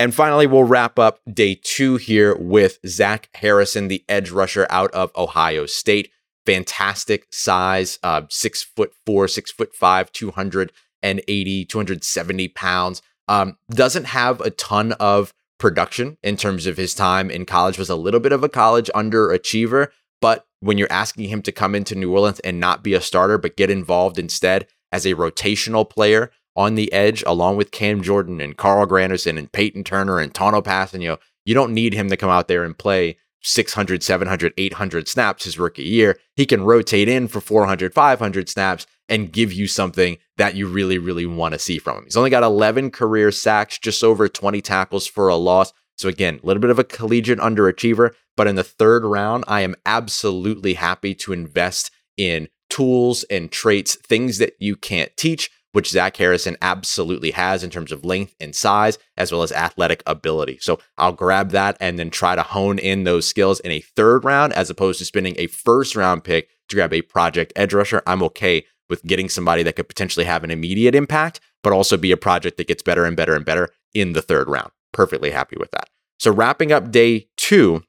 And 0.00 0.14
finally, 0.14 0.46
we'll 0.46 0.64
wrap 0.64 0.98
up 0.98 1.20
day 1.30 1.60
two 1.62 1.98
here 1.98 2.34
with 2.34 2.78
Zach 2.86 3.28
Harrison, 3.34 3.88
the 3.88 4.02
edge 4.08 4.30
rusher 4.30 4.66
out 4.70 4.90
of 4.92 5.12
Ohio 5.14 5.66
State. 5.66 6.10
Fantastic 6.46 7.26
size, 7.30 7.98
uh, 8.02 8.22
six 8.30 8.62
foot 8.62 8.94
four, 9.04 9.28
six 9.28 9.52
foot 9.52 9.74
five, 9.74 10.10
280, 10.12 11.64
270 11.66 12.48
pounds. 12.48 13.02
Um, 13.28 13.58
doesn't 13.68 14.06
have 14.06 14.40
a 14.40 14.48
ton 14.48 14.92
of 14.92 15.34
production 15.58 16.16
in 16.22 16.38
terms 16.38 16.66
of 16.66 16.78
his 16.78 16.94
time 16.94 17.30
in 17.30 17.44
college, 17.44 17.76
was 17.76 17.90
a 17.90 17.94
little 17.94 18.20
bit 18.20 18.32
of 18.32 18.42
a 18.42 18.48
college 18.48 18.88
underachiever. 18.94 19.88
But 20.22 20.46
when 20.60 20.78
you're 20.78 20.90
asking 20.90 21.28
him 21.28 21.42
to 21.42 21.52
come 21.52 21.74
into 21.74 21.94
New 21.94 22.10
Orleans 22.10 22.40
and 22.40 22.58
not 22.58 22.82
be 22.82 22.94
a 22.94 23.02
starter, 23.02 23.36
but 23.36 23.54
get 23.54 23.68
involved 23.68 24.18
instead 24.18 24.66
as 24.90 25.04
a 25.04 25.14
rotational 25.14 25.88
player, 25.88 26.30
on 26.60 26.74
the 26.74 26.92
edge, 26.92 27.24
along 27.26 27.56
with 27.56 27.70
Cam 27.70 28.02
Jordan 28.02 28.38
and 28.38 28.56
Carl 28.56 28.86
Granderson 28.86 29.38
and 29.38 29.50
Peyton 29.50 29.82
Turner 29.82 30.18
and 30.18 30.34
Tanoh 30.34 30.62
Kpassagnon. 30.62 31.18
You 31.46 31.54
don't 31.54 31.72
need 31.72 31.94
him 31.94 32.10
to 32.10 32.18
come 32.18 32.28
out 32.28 32.48
there 32.48 32.64
and 32.64 32.76
play 32.76 33.16
600, 33.42 34.02
700, 34.02 34.52
800 34.58 35.08
snaps 35.08 35.44
his 35.44 35.58
rookie 35.58 35.84
year. 35.84 36.18
He 36.36 36.44
can 36.44 36.62
rotate 36.62 37.08
in 37.08 37.28
for 37.28 37.40
400, 37.40 37.94
500 37.94 38.48
snaps 38.50 38.86
and 39.08 39.32
give 39.32 39.54
you 39.54 39.66
something 39.66 40.18
that 40.36 40.54
you 40.54 40.68
really, 40.68 40.98
really 40.98 41.24
want 41.24 41.54
to 41.54 41.58
see 41.58 41.78
from 41.78 41.96
him. 41.96 42.04
He's 42.04 42.18
only 42.18 42.28
got 42.28 42.42
11 42.42 42.90
career 42.90 43.32
sacks, 43.32 43.78
just 43.78 44.04
over 44.04 44.28
20 44.28 44.60
tackles 44.60 45.06
for 45.06 45.28
a 45.28 45.36
loss. 45.36 45.72
So, 45.96 46.10
again, 46.10 46.40
a 46.42 46.46
little 46.46 46.60
bit 46.60 46.70
of 46.70 46.78
a 46.78 46.84
collegiate 46.84 47.38
underachiever. 47.38 48.10
But 48.36 48.46
in 48.46 48.56
the 48.56 48.64
third 48.64 49.04
round, 49.04 49.44
I 49.48 49.62
am 49.62 49.76
absolutely 49.86 50.74
happy 50.74 51.14
to 51.16 51.32
invest 51.32 51.90
in 52.18 52.48
tools 52.68 53.24
and 53.24 53.50
traits, 53.50 53.96
things 53.96 54.38
that 54.38 54.54
you 54.58 54.76
can't 54.76 55.14
teach, 55.16 55.50
which 55.72 55.90
Zach 55.90 56.16
Harrison 56.16 56.56
absolutely 56.62 57.30
has 57.32 57.62
in 57.62 57.70
terms 57.70 57.92
of 57.92 58.04
length 58.04 58.34
and 58.40 58.54
size, 58.54 58.98
as 59.16 59.30
well 59.30 59.42
as 59.42 59.52
athletic 59.52 60.02
ability. 60.06 60.58
So 60.60 60.78
I'll 60.98 61.12
grab 61.12 61.50
that 61.50 61.76
and 61.80 61.98
then 61.98 62.10
try 62.10 62.34
to 62.34 62.42
hone 62.42 62.78
in 62.78 63.04
those 63.04 63.28
skills 63.28 63.60
in 63.60 63.70
a 63.70 63.80
third 63.80 64.24
round, 64.24 64.52
as 64.54 64.70
opposed 64.70 64.98
to 64.98 65.04
spending 65.04 65.34
a 65.38 65.46
first 65.46 65.94
round 65.94 66.24
pick 66.24 66.48
to 66.68 66.76
grab 66.76 66.92
a 66.92 67.02
project 67.02 67.52
edge 67.56 67.72
rusher. 67.72 68.02
I'm 68.06 68.22
okay 68.24 68.64
with 68.88 69.04
getting 69.04 69.28
somebody 69.28 69.62
that 69.62 69.76
could 69.76 69.88
potentially 69.88 70.26
have 70.26 70.42
an 70.44 70.50
immediate 70.50 70.94
impact, 70.94 71.40
but 71.62 71.72
also 71.72 71.96
be 71.96 72.12
a 72.12 72.16
project 72.16 72.56
that 72.56 72.66
gets 72.66 72.82
better 72.82 73.04
and 73.04 73.16
better 73.16 73.34
and 73.34 73.44
better 73.44 73.68
in 73.94 74.12
the 74.12 74.22
third 74.22 74.48
round. 74.48 74.70
Perfectly 74.92 75.30
happy 75.30 75.56
with 75.58 75.70
that. 75.70 75.88
So 76.18 76.32
wrapping 76.32 76.72
up 76.72 76.90
day 76.90 77.28
two, 77.36 77.84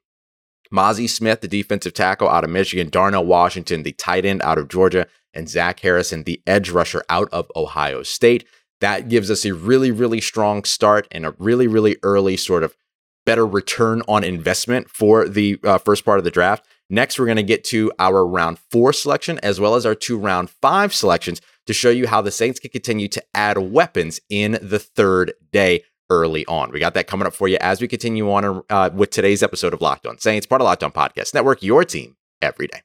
Mazi 0.72 1.08
Smith, 1.08 1.40
the 1.42 1.48
defensive 1.48 1.92
tackle 1.92 2.28
out 2.28 2.44
of 2.44 2.50
Michigan, 2.50 2.88
Darnell 2.88 3.26
Washington, 3.26 3.82
the 3.82 3.92
tight 3.92 4.24
end 4.24 4.40
out 4.42 4.56
of 4.56 4.68
Georgia, 4.68 5.06
and 5.34 5.48
Zach 5.48 5.80
Harrison, 5.80 6.24
the 6.24 6.42
edge 6.46 6.70
rusher 6.70 7.04
out 7.08 7.28
of 7.32 7.50
Ohio 7.56 8.02
State. 8.02 8.46
That 8.80 9.08
gives 9.08 9.30
us 9.30 9.44
a 9.44 9.54
really, 9.54 9.90
really 9.90 10.20
strong 10.20 10.64
start 10.64 11.06
and 11.10 11.24
a 11.24 11.34
really, 11.38 11.66
really 11.66 11.96
early 12.02 12.36
sort 12.36 12.64
of 12.64 12.74
better 13.24 13.46
return 13.46 14.02
on 14.08 14.24
investment 14.24 14.90
for 14.90 15.28
the 15.28 15.58
uh, 15.62 15.78
first 15.78 16.04
part 16.04 16.18
of 16.18 16.24
the 16.24 16.30
draft. 16.30 16.66
Next, 16.90 17.18
we're 17.18 17.26
going 17.26 17.36
to 17.36 17.42
get 17.42 17.64
to 17.64 17.92
our 17.98 18.26
round 18.26 18.58
four 18.70 18.92
selection 18.92 19.38
as 19.42 19.60
well 19.60 19.76
as 19.76 19.86
our 19.86 19.94
two 19.94 20.18
round 20.18 20.50
five 20.50 20.92
selections 20.92 21.40
to 21.66 21.72
show 21.72 21.90
you 21.90 22.06
how 22.06 22.20
the 22.20 22.30
Saints 22.30 22.58
can 22.58 22.70
continue 22.70 23.08
to 23.08 23.22
add 23.34 23.58
weapons 23.58 24.20
in 24.28 24.58
the 24.60 24.78
third 24.78 25.32
day 25.52 25.84
early 26.10 26.44
on. 26.46 26.70
We 26.70 26.80
got 26.80 26.94
that 26.94 27.06
coming 27.06 27.26
up 27.26 27.34
for 27.34 27.48
you 27.48 27.56
as 27.60 27.80
we 27.80 27.88
continue 27.88 28.30
on 28.30 28.62
uh, 28.68 28.90
with 28.92 29.10
today's 29.10 29.42
episode 29.42 29.72
of 29.72 29.80
Locked 29.80 30.06
On 30.06 30.18
Saints, 30.18 30.46
part 30.46 30.60
of 30.60 30.66
Locked 30.66 30.82
On 30.82 30.92
Podcast 30.92 31.32
Network, 31.32 31.62
your 31.62 31.84
team 31.84 32.16
every 32.42 32.66
day. 32.66 32.82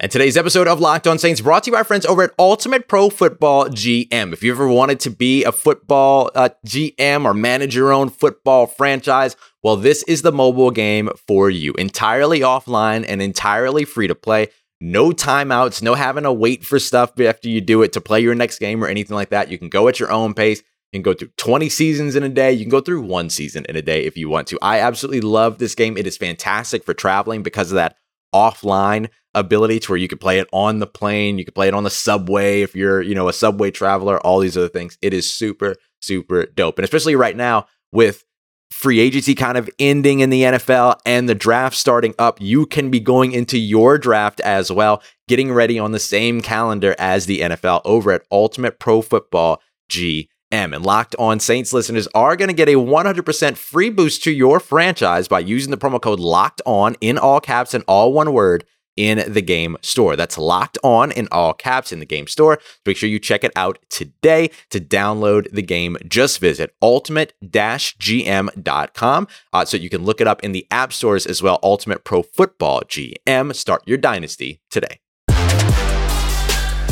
And 0.00 0.12
today's 0.12 0.36
episode 0.36 0.68
of 0.68 0.78
Locked 0.78 1.08
On 1.08 1.18
Saints 1.18 1.40
brought 1.40 1.64
to 1.64 1.70
you 1.70 1.72
by 1.72 1.78
our 1.78 1.84
friends 1.84 2.06
over 2.06 2.22
at 2.22 2.30
Ultimate 2.38 2.86
Pro 2.86 3.10
Football 3.10 3.64
GM. 3.66 4.32
If 4.32 4.44
you 4.44 4.52
ever 4.52 4.68
wanted 4.68 5.00
to 5.00 5.10
be 5.10 5.42
a 5.42 5.50
football 5.50 6.30
uh, 6.36 6.50
GM 6.64 7.24
or 7.24 7.34
manage 7.34 7.74
your 7.74 7.92
own 7.92 8.08
football 8.08 8.68
franchise, 8.68 9.34
well, 9.64 9.74
this 9.74 10.04
is 10.04 10.22
the 10.22 10.30
mobile 10.30 10.70
game 10.70 11.10
for 11.26 11.50
you. 11.50 11.72
Entirely 11.72 12.38
offline 12.40 13.04
and 13.08 13.20
entirely 13.20 13.84
free 13.84 14.06
to 14.06 14.14
play. 14.14 14.46
No 14.80 15.10
timeouts, 15.10 15.82
no 15.82 15.94
having 15.94 16.22
to 16.22 16.32
wait 16.32 16.64
for 16.64 16.78
stuff 16.78 17.18
after 17.18 17.48
you 17.48 17.60
do 17.60 17.82
it 17.82 17.92
to 17.94 18.00
play 18.00 18.20
your 18.20 18.36
next 18.36 18.60
game 18.60 18.84
or 18.84 18.86
anything 18.86 19.16
like 19.16 19.30
that. 19.30 19.50
You 19.50 19.58
can 19.58 19.68
go 19.68 19.88
at 19.88 19.98
your 19.98 20.12
own 20.12 20.32
pace. 20.32 20.62
You 20.92 20.98
can 20.98 21.02
go 21.02 21.12
through 21.12 21.30
20 21.38 21.68
seasons 21.70 22.14
in 22.14 22.22
a 22.22 22.28
day. 22.28 22.52
You 22.52 22.60
can 22.60 22.70
go 22.70 22.80
through 22.80 23.02
one 23.02 23.30
season 23.30 23.66
in 23.68 23.74
a 23.74 23.82
day 23.82 24.04
if 24.04 24.16
you 24.16 24.28
want 24.28 24.46
to. 24.46 24.60
I 24.62 24.78
absolutely 24.78 25.22
love 25.22 25.58
this 25.58 25.74
game. 25.74 25.96
It 25.96 26.06
is 26.06 26.16
fantastic 26.16 26.84
for 26.84 26.94
traveling 26.94 27.42
because 27.42 27.72
of 27.72 27.76
that 27.76 27.96
offline 28.32 29.08
ability 29.34 29.80
to 29.80 29.92
where 29.92 29.98
you 29.98 30.08
could 30.08 30.20
play 30.20 30.38
it 30.38 30.48
on 30.52 30.78
the 30.78 30.86
plane, 30.86 31.38
you 31.38 31.44
could 31.44 31.54
play 31.54 31.68
it 31.68 31.74
on 31.74 31.84
the 31.84 31.90
subway 31.90 32.62
if 32.62 32.74
you're, 32.74 33.02
you 33.02 33.14
know, 33.14 33.28
a 33.28 33.32
subway 33.32 33.70
traveler, 33.70 34.18
all 34.20 34.38
these 34.40 34.56
other 34.56 34.68
things. 34.68 34.98
It 35.02 35.12
is 35.12 35.30
super, 35.30 35.76
super 36.00 36.46
dope. 36.46 36.78
And 36.78 36.84
especially 36.84 37.14
right 37.14 37.36
now 37.36 37.66
with 37.92 38.24
free 38.70 39.00
agency 39.00 39.34
kind 39.34 39.56
of 39.56 39.70
ending 39.78 40.20
in 40.20 40.30
the 40.30 40.42
NFL 40.42 40.98
and 41.06 41.28
the 41.28 41.34
draft 41.34 41.76
starting 41.76 42.14
up, 42.18 42.40
you 42.40 42.66
can 42.66 42.90
be 42.90 43.00
going 43.00 43.32
into 43.32 43.58
your 43.58 43.98
draft 43.98 44.40
as 44.40 44.70
well, 44.70 45.02
getting 45.26 45.52
ready 45.52 45.78
on 45.78 45.92
the 45.92 45.98
same 45.98 46.40
calendar 46.40 46.94
as 46.98 47.26
the 47.26 47.40
NFL 47.40 47.82
over 47.84 48.12
at 48.12 48.22
Ultimate 48.30 48.78
Pro 48.78 49.02
Football 49.02 49.62
G 49.88 50.28
M. 50.50 50.72
And 50.72 50.84
locked 50.84 51.14
on 51.18 51.40
Saints 51.40 51.72
listeners 51.72 52.08
are 52.14 52.36
going 52.36 52.48
to 52.48 52.54
get 52.54 52.68
a 52.68 52.74
100% 52.74 53.56
free 53.56 53.90
boost 53.90 54.22
to 54.24 54.30
your 54.30 54.60
franchise 54.60 55.28
by 55.28 55.40
using 55.40 55.70
the 55.70 55.76
promo 55.76 56.00
code 56.00 56.20
locked 56.20 56.62
on 56.64 56.96
in 57.00 57.18
all 57.18 57.40
caps 57.40 57.74
and 57.74 57.84
all 57.86 58.12
one 58.12 58.32
word 58.32 58.64
in 58.98 59.32
the 59.32 59.40
game 59.40 59.78
store. 59.80 60.16
That's 60.16 60.36
locked 60.36 60.76
on 60.82 61.12
in 61.12 61.28
all 61.30 61.54
caps 61.54 61.92
in 61.92 62.00
the 62.00 62.04
game 62.04 62.26
store. 62.26 62.58
Make 62.84 62.96
sure 62.96 63.08
you 63.08 63.20
check 63.20 63.44
it 63.44 63.52
out 63.54 63.78
today 63.88 64.50
to 64.70 64.80
download 64.80 65.48
the 65.52 65.62
game. 65.62 65.96
Just 66.06 66.40
visit 66.40 66.74
ultimate-gm.com 66.82 69.28
uh, 69.52 69.64
so 69.64 69.76
you 69.76 69.88
can 69.88 70.04
look 70.04 70.20
it 70.20 70.26
up 70.26 70.42
in 70.42 70.50
the 70.50 70.66
app 70.72 70.92
stores 70.92 71.26
as 71.26 71.40
well. 71.40 71.60
Ultimate 71.62 72.02
Pro 72.02 72.24
Football 72.24 72.80
GM. 72.82 73.54
Start 73.54 73.84
your 73.86 73.98
dynasty 73.98 74.60
today. 74.68 74.98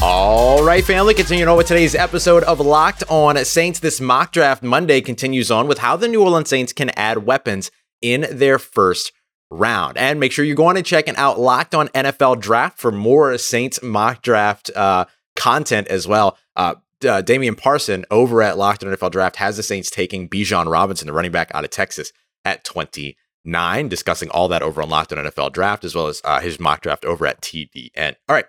All 0.03 0.63
right, 0.63 0.85
family, 0.85 1.15
continuing 1.15 1.49
on 1.49 1.57
with 1.57 1.67
today's 1.67 1.97
episode 1.97 2.45
of 2.45 2.61
Locked 2.61 3.03
On 3.09 3.43
Saints. 3.45 3.81
This 3.81 4.01
mock 4.01 4.31
draft 4.31 4.63
Monday 4.63 5.01
continues 5.01 5.51
on 5.51 5.67
with 5.67 5.79
how 5.79 5.97
the 5.97 6.07
New 6.07 6.23
Orleans 6.23 6.51
Saints 6.51 6.73
can 6.73 6.91
add 6.91 7.27
weapons 7.27 7.73
in 8.01 8.27
their 8.31 8.59
first 8.59 9.13
round. 9.51 9.97
And 9.97 10.21
make 10.21 10.33
sure 10.33 10.45
you 10.45 10.55
go 10.55 10.67
on 10.67 10.77
and 10.77 10.87
check 10.87 11.09
out 11.17 11.39
Locked 11.39 11.75
On 11.75 11.89
NFL 11.89 12.41
Draft 12.41 12.79
for 12.79 12.91
more 12.91 13.37
Saints 13.39 13.83
mock 13.83 14.23
draft 14.23 14.71
uh, 14.75 15.07
content 15.35 15.89
as 15.89 16.07
well. 16.09 16.37
Uh, 16.57 16.77
uh, 17.07 17.21
Damian 17.21 17.55
Parson 17.55 18.05
over 18.11 18.43
at 18.43 18.59
Locked 18.59 18.83
On 18.85 18.91
NFL 18.95 19.11
Draft 19.11 19.37
has 19.37 19.57
the 19.57 19.63
Saints 19.63 19.91
taking 19.91 20.29
Bijan 20.29 20.71
Robinson, 20.71 21.07
the 21.07 21.13
running 21.13 21.33
back 21.33 21.51
out 21.55 21.65
of 21.65 21.71
Texas, 21.71 22.13
at 22.45 22.65
29, 22.65 23.89
discussing 23.89 24.31
all 24.31 24.49
that 24.49 24.63
over 24.63 24.81
on 24.83 24.89
Locked 24.89 25.13
On 25.13 25.25
NFL 25.25 25.53
Draft, 25.53 25.85
as 25.85 25.95
well 25.95 26.07
as 26.07 26.21
uh, 26.25 26.41
his 26.41 26.59
mock 26.59 26.81
draft 26.81 27.05
over 27.05 27.27
at 27.27 27.41
TDN. 27.43 28.17
All 28.29 28.35
right, 28.35 28.47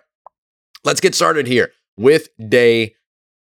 let's 0.84 1.00
get 1.00 1.14
started 1.14 1.46
here 1.46 1.72
with 1.96 2.28
day 2.48 2.94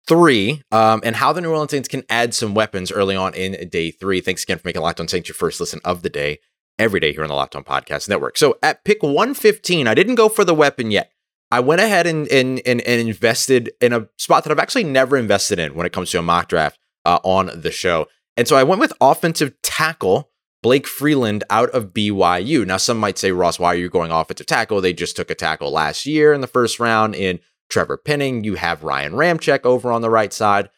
three 0.07 0.63
um, 0.71 1.01
and 1.03 1.15
how 1.15 1.31
the 1.31 1.39
New 1.39 1.51
Orleans 1.51 1.71
Saints 1.71 1.87
can 1.87 2.03
add 2.09 2.33
some 2.33 2.55
weapons 2.55 2.91
early 2.91 3.15
on 3.15 3.33
in 3.35 3.69
day 3.69 3.91
three. 3.91 4.21
Thanks 4.21 4.43
again 4.43 4.57
for 4.57 4.67
making 4.67 4.81
Locked 4.81 4.99
On 4.99 5.07
Saints 5.07 5.29
your 5.29 5.35
first 5.35 5.59
listen 5.59 5.79
of 5.85 6.01
the 6.01 6.09
day 6.09 6.39
every 6.79 6.99
day 6.99 7.11
here 7.11 7.23
on 7.23 7.27
the 7.27 7.35
Locked 7.35 7.55
On 7.55 7.63
Podcast 7.63 8.09
Network. 8.09 8.37
So 8.37 8.57
at 8.63 8.83
pick 8.83 9.03
115, 9.03 9.87
I 9.87 9.93
didn't 9.93 10.15
go 10.15 10.29
for 10.29 10.43
the 10.43 10.55
weapon 10.55 10.89
yet. 10.89 11.11
I 11.51 11.59
went 11.59 11.81
ahead 11.81 12.07
and, 12.07 12.27
and, 12.29 12.61
and, 12.65 12.81
and 12.81 13.07
invested 13.07 13.71
in 13.81 13.91
a 13.91 14.07
spot 14.17 14.43
that 14.43 14.51
I've 14.51 14.59
actually 14.59 14.83
never 14.83 15.17
invested 15.17 15.59
in 15.59 15.75
when 15.75 15.85
it 15.85 15.93
comes 15.93 16.11
to 16.11 16.19
a 16.19 16.23
mock 16.23 16.47
draft 16.47 16.79
uh, 17.05 17.19
on 17.23 17.49
the 17.53 17.71
show. 17.71 18.07
And 18.37 18.47
so 18.47 18.55
I 18.55 18.63
went 18.63 18.79
with 18.79 18.93
offensive 19.01 19.53
tackle 19.61 20.29
Blake 20.61 20.87
Freeland 20.87 21.43
out 21.49 21.69
of 21.71 21.93
BYU. 21.93 22.65
Now, 22.65 22.77
some 22.77 22.97
might 22.97 23.17
say, 23.17 23.31
Ross, 23.31 23.59
why 23.59 23.73
are 23.73 23.77
you 23.77 23.89
going 23.89 24.11
offensive 24.11 24.45
tackle? 24.45 24.81
They 24.81 24.93
just 24.93 25.15
took 25.15 25.31
a 25.31 25.35
tackle 25.35 25.71
last 25.71 26.05
year 26.05 26.33
in 26.33 26.41
the 26.41 26.47
first 26.47 26.79
round 26.79 27.15
in 27.15 27.39
Trevor 27.69 27.97
Penning. 27.97 28.43
You 28.43 28.55
have 28.55 28.83
Ryan 28.83 29.13
Ramczyk 29.13 29.65
over 29.65 29.91
on 29.91 30.01
the 30.01 30.09
right 30.09 30.33
side. 30.33 30.69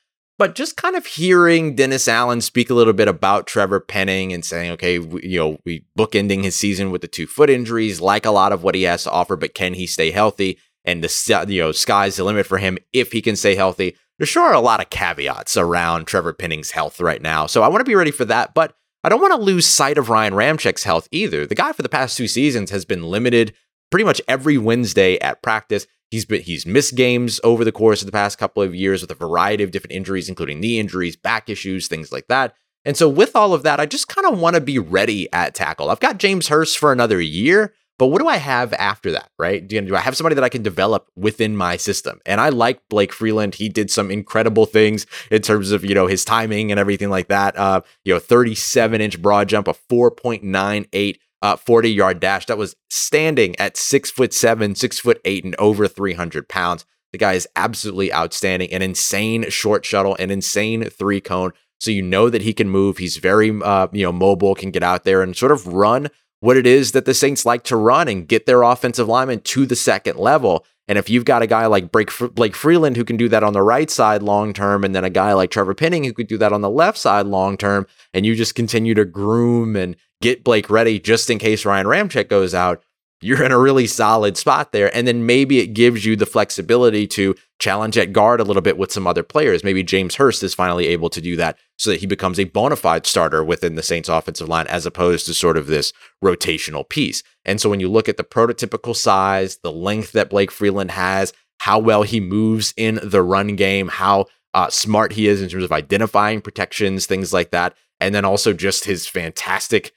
But 0.41 0.55
just 0.55 0.75
kind 0.75 0.95
of 0.95 1.05
hearing 1.05 1.75
Dennis 1.75 2.07
Allen 2.07 2.41
speak 2.41 2.71
a 2.71 2.73
little 2.73 2.93
bit 2.93 3.07
about 3.07 3.45
Trevor 3.45 3.79
Penning 3.79 4.33
and 4.33 4.43
saying, 4.43 4.71
okay, 4.71 4.97
we, 4.97 5.21
you 5.21 5.37
know, 5.37 5.59
we 5.67 5.85
bookending 5.95 6.43
his 6.43 6.55
season 6.55 6.89
with 6.89 7.01
the 7.01 7.07
two 7.07 7.27
foot 7.27 7.51
injuries, 7.51 8.01
like 8.01 8.25
a 8.25 8.31
lot 8.31 8.51
of 8.51 8.63
what 8.63 8.73
he 8.73 8.81
has 8.81 9.03
to 9.03 9.11
offer, 9.11 9.35
but 9.35 9.53
can 9.53 9.75
he 9.75 9.85
stay 9.85 10.09
healthy? 10.09 10.57
And 10.83 11.03
the 11.03 11.45
you 11.47 11.61
know 11.61 11.71
sky's 11.71 12.15
the 12.15 12.23
limit 12.23 12.47
for 12.47 12.57
him 12.57 12.79
if 12.91 13.11
he 13.11 13.21
can 13.21 13.35
stay 13.35 13.53
healthy. 13.53 13.95
There 14.17 14.25
sure 14.25 14.45
are 14.45 14.55
a 14.55 14.59
lot 14.59 14.81
of 14.81 14.89
caveats 14.89 15.57
around 15.57 16.05
Trevor 16.05 16.33
Penning's 16.33 16.71
health 16.71 16.99
right 16.99 17.21
now, 17.21 17.45
so 17.45 17.61
I 17.61 17.67
want 17.67 17.81
to 17.81 17.91
be 17.91 17.93
ready 17.93 18.09
for 18.09 18.25
that. 18.25 18.55
But 18.55 18.73
I 19.03 19.09
don't 19.09 19.21
want 19.21 19.33
to 19.35 19.39
lose 19.39 19.67
sight 19.67 19.99
of 19.99 20.09
Ryan 20.09 20.33
Ramczyk's 20.33 20.85
health 20.85 21.07
either. 21.11 21.45
The 21.45 21.53
guy 21.53 21.71
for 21.71 21.83
the 21.83 21.87
past 21.87 22.17
two 22.17 22.27
seasons 22.27 22.71
has 22.71 22.83
been 22.83 23.03
limited 23.03 23.53
pretty 23.91 24.05
much 24.05 24.21
every 24.27 24.57
Wednesday 24.57 25.19
at 25.19 25.43
practice. 25.43 25.85
He's 26.09 26.25
been 26.25 26.41
he's 26.41 26.65
missed 26.65 26.95
games 26.95 27.39
over 27.43 27.63
the 27.63 27.71
course 27.71 28.01
of 28.01 28.05
the 28.07 28.11
past 28.11 28.37
couple 28.37 28.63
of 28.63 28.73
years 28.73 29.01
with 29.01 29.11
a 29.11 29.15
variety 29.15 29.63
of 29.63 29.71
different 29.71 29.93
injuries, 29.93 30.27
including 30.27 30.59
knee 30.59 30.79
injuries, 30.79 31.15
back 31.15 31.49
issues, 31.49 31.87
things 31.87 32.11
like 32.11 32.27
that. 32.27 32.55
And 32.83 32.97
so 32.97 33.07
with 33.07 33.35
all 33.35 33.53
of 33.53 33.63
that, 33.63 33.79
I 33.79 33.85
just 33.85 34.07
kind 34.07 34.27
of 34.27 34.39
want 34.39 34.55
to 34.55 34.61
be 34.61 34.79
ready 34.79 35.31
at 35.31 35.53
tackle. 35.53 35.89
I've 35.89 35.99
got 35.99 36.17
James 36.17 36.47
Hurst 36.47 36.79
for 36.79 36.91
another 36.91 37.21
year, 37.21 37.73
but 37.99 38.07
what 38.07 38.19
do 38.19 38.27
I 38.27 38.37
have 38.37 38.73
after 38.73 39.11
that, 39.11 39.29
right? 39.37 39.65
Do, 39.65 39.79
do 39.79 39.95
I 39.95 39.99
have 39.99 40.17
somebody 40.17 40.33
that 40.33 40.43
I 40.43 40.49
can 40.49 40.63
develop 40.63 41.11
within 41.15 41.55
my 41.55 41.77
system? 41.77 42.19
And 42.25 42.41
I 42.41 42.49
like 42.49 42.81
Blake 42.89 43.13
Freeland. 43.13 43.53
He 43.53 43.69
did 43.69 43.91
some 43.91 44.09
incredible 44.09 44.65
things 44.65 45.05
in 45.29 45.43
terms 45.43 45.71
of, 45.71 45.85
you 45.85 45.93
know, 45.93 46.07
his 46.07 46.25
timing 46.25 46.71
and 46.71 46.79
everything 46.79 47.11
like 47.11 47.27
that. 47.27 47.55
Uh, 47.55 47.81
you 48.03 48.13
know, 48.13 48.19
37 48.19 48.99
inch 48.99 49.21
broad 49.21 49.47
jump, 49.47 49.67
a 49.67 49.73
4.98 49.73 51.19
uh, 51.41 51.55
40 51.55 51.91
yard 51.91 52.19
dash 52.19 52.45
that 52.45 52.57
was 52.57 52.75
standing 52.89 53.55
at 53.59 53.77
six 53.77 54.11
foot 54.11 54.33
seven, 54.33 54.75
six 54.75 54.99
foot 54.99 55.19
eight, 55.25 55.43
and 55.43 55.55
over 55.57 55.87
300 55.87 56.47
pounds. 56.47 56.85
The 57.11 57.17
guy 57.17 57.33
is 57.33 57.47
absolutely 57.55 58.13
outstanding. 58.13 58.71
An 58.71 58.81
insane 58.81 59.49
short 59.49 59.85
shuttle, 59.85 60.15
an 60.15 60.31
insane 60.31 60.83
three 60.89 61.21
cone. 61.21 61.51
So 61.79 61.91
you 61.91 62.01
know 62.01 62.29
that 62.29 62.43
he 62.43 62.53
can 62.53 62.69
move. 62.69 62.99
He's 62.99 63.17
very, 63.17 63.49
uh, 63.61 63.87
you 63.91 64.05
know, 64.05 64.11
mobile. 64.11 64.55
Can 64.55 64.71
get 64.71 64.83
out 64.83 65.03
there 65.03 65.21
and 65.21 65.35
sort 65.35 65.51
of 65.51 65.67
run 65.67 66.09
what 66.39 66.57
it 66.57 66.67
is 66.67 66.91
that 66.91 67.05
the 67.05 67.13
Saints 67.13 67.45
like 67.45 67.63
to 67.63 67.75
run 67.75 68.07
and 68.07 68.27
get 68.27 68.45
their 68.45 68.63
offensive 68.63 69.07
lineman 69.07 69.41
to 69.41 69.65
the 69.65 69.75
second 69.75 70.17
level. 70.17 70.65
And 70.91 70.97
if 70.97 71.09
you've 71.09 71.23
got 71.23 71.41
a 71.41 71.47
guy 71.47 71.67
like 71.67 71.89
Blake 71.89 72.11
Freeland 72.53 72.97
who 72.97 73.05
can 73.05 73.15
do 73.15 73.29
that 73.29 73.43
on 73.43 73.53
the 73.53 73.61
right 73.61 73.89
side 73.89 74.21
long 74.21 74.51
term, 74.51 74.83
and 74.83 74.93
then 74.93 75.05
a 75.05 75.09
guy 75.09 75.31
like 75.31 75.49
Trevor 75.49 75.73
Penning 75.73 76.03
who 76.03 76.11
could 76.11 76.27
do 76.27 76.37
that 76.39 76.51
on 76.51 76.59
the 76.59 76.69
left 76.69 76.97
side 76.97 77.27
long 77.27 77.55
term, 77.55 77.87
and 78.13 78.25
you 78.25 78.35
just 78.35 78.55
continue 78.55 78.93
to 78.95 79.05
groom 79.05 79.77
and 79.77 79.95
get 80.19 80.43
Blake 80.43 80.69
ready 80.69 80.99
just 80.99 81.29
in 81.29 81.39
case 81.39 81.63
Ryan 81.63 81.85
Ramczyk 81.85 82.27
goes 82.27 82.53
out, 82.53 82.83
you're 83.21 83.43
in 83.43 83.51
a 83.51 83.59
really 83.59 83.87
solid 83.87 84.35
spot 84.35 84.71
there. 84.71 84.93
And 84.95 85.07
then 85.07 85.25
maybe 85.25 85.59
it 85.59 85.67
gives 85.67 86.05
you 86.05 86.15
the 86.15 86.25
flexibility 86.25 87.07
to 87.07 87.35
challenge 87.59 87.97
at 87.97 88.11
guard 88.11 88.41
a 88.41 88.43
little 88.43 88.61
bit 88.61 88.77
with 88.77 88.91
some 88.91 89.05
other 89.05 89.23
players. 89.23 89.63
Maybe 89.63 89.83
James 89.83 90.15
Hurst 90.15 90.41
is 90.41 90.55
finally 90.55 90.87
able 90.87 91.09
to 91.11 91.21
do 91.21 91.35
that 91.35 91.57
so 91.77 91.91
that 91.91 91.99
he 91.99 92.07
becomes 92.07 92.39
a 92.39 92.45
bona 92.45 92.75
fide 92.75 93.05
starter 93.05 93.43
within 93.43 93.75
the 93.75 93.83
Saints 93.83 94.09
offensive 94.09 94.49
line 94.49 94.67
as 94.67 94.85
opposed 94.85 95.27
to 95.27 95.33
sort 95.33 95.57
of 95.57 95.67
this 95.67 95.93
rotational 96.23 96.87
piece. 96.89 97.21
And 97.45 97.61
so 97.61 97.69
when 97.69 97.79
you 97.79 97.89
look 97.89 98.09
at 98.09 98.17
the 98.17 98.23
prototypical 98.23 98.95
size, 98.95 99.57
the 99.57 99.71
length 99.71 100.11
that 100.13 100.31
Blake 100.31 100.51
Freeland 100.51 100.91
has, 100.91 101.33
how 101.59 101.77
well 101.77 102.01
he 102.01 102.19
moves 102.19 102.73
in 102.75 102.99
the 103.03 103.21
run 103.21 103.55
game, 103.55 103.87
how 103.87 104.25
uh, 104.53 104.69
smart 104.69 105.13
he 105.13 105.27
is 105.27 105.41
in 105.41 105.49
terms 105.49 105.63
of 105.63 105.71
identifying 105.71 106.41
protections, 106.41 107.05
things 107.05 107.31
like 107.31 107.51
that. 107.51 107.75
And 107.99 108.15
then 108.15 108.25
also 108.25 108.51
just 108.51 108.85
his 108.85 109.07
fantastic 109.07 109.91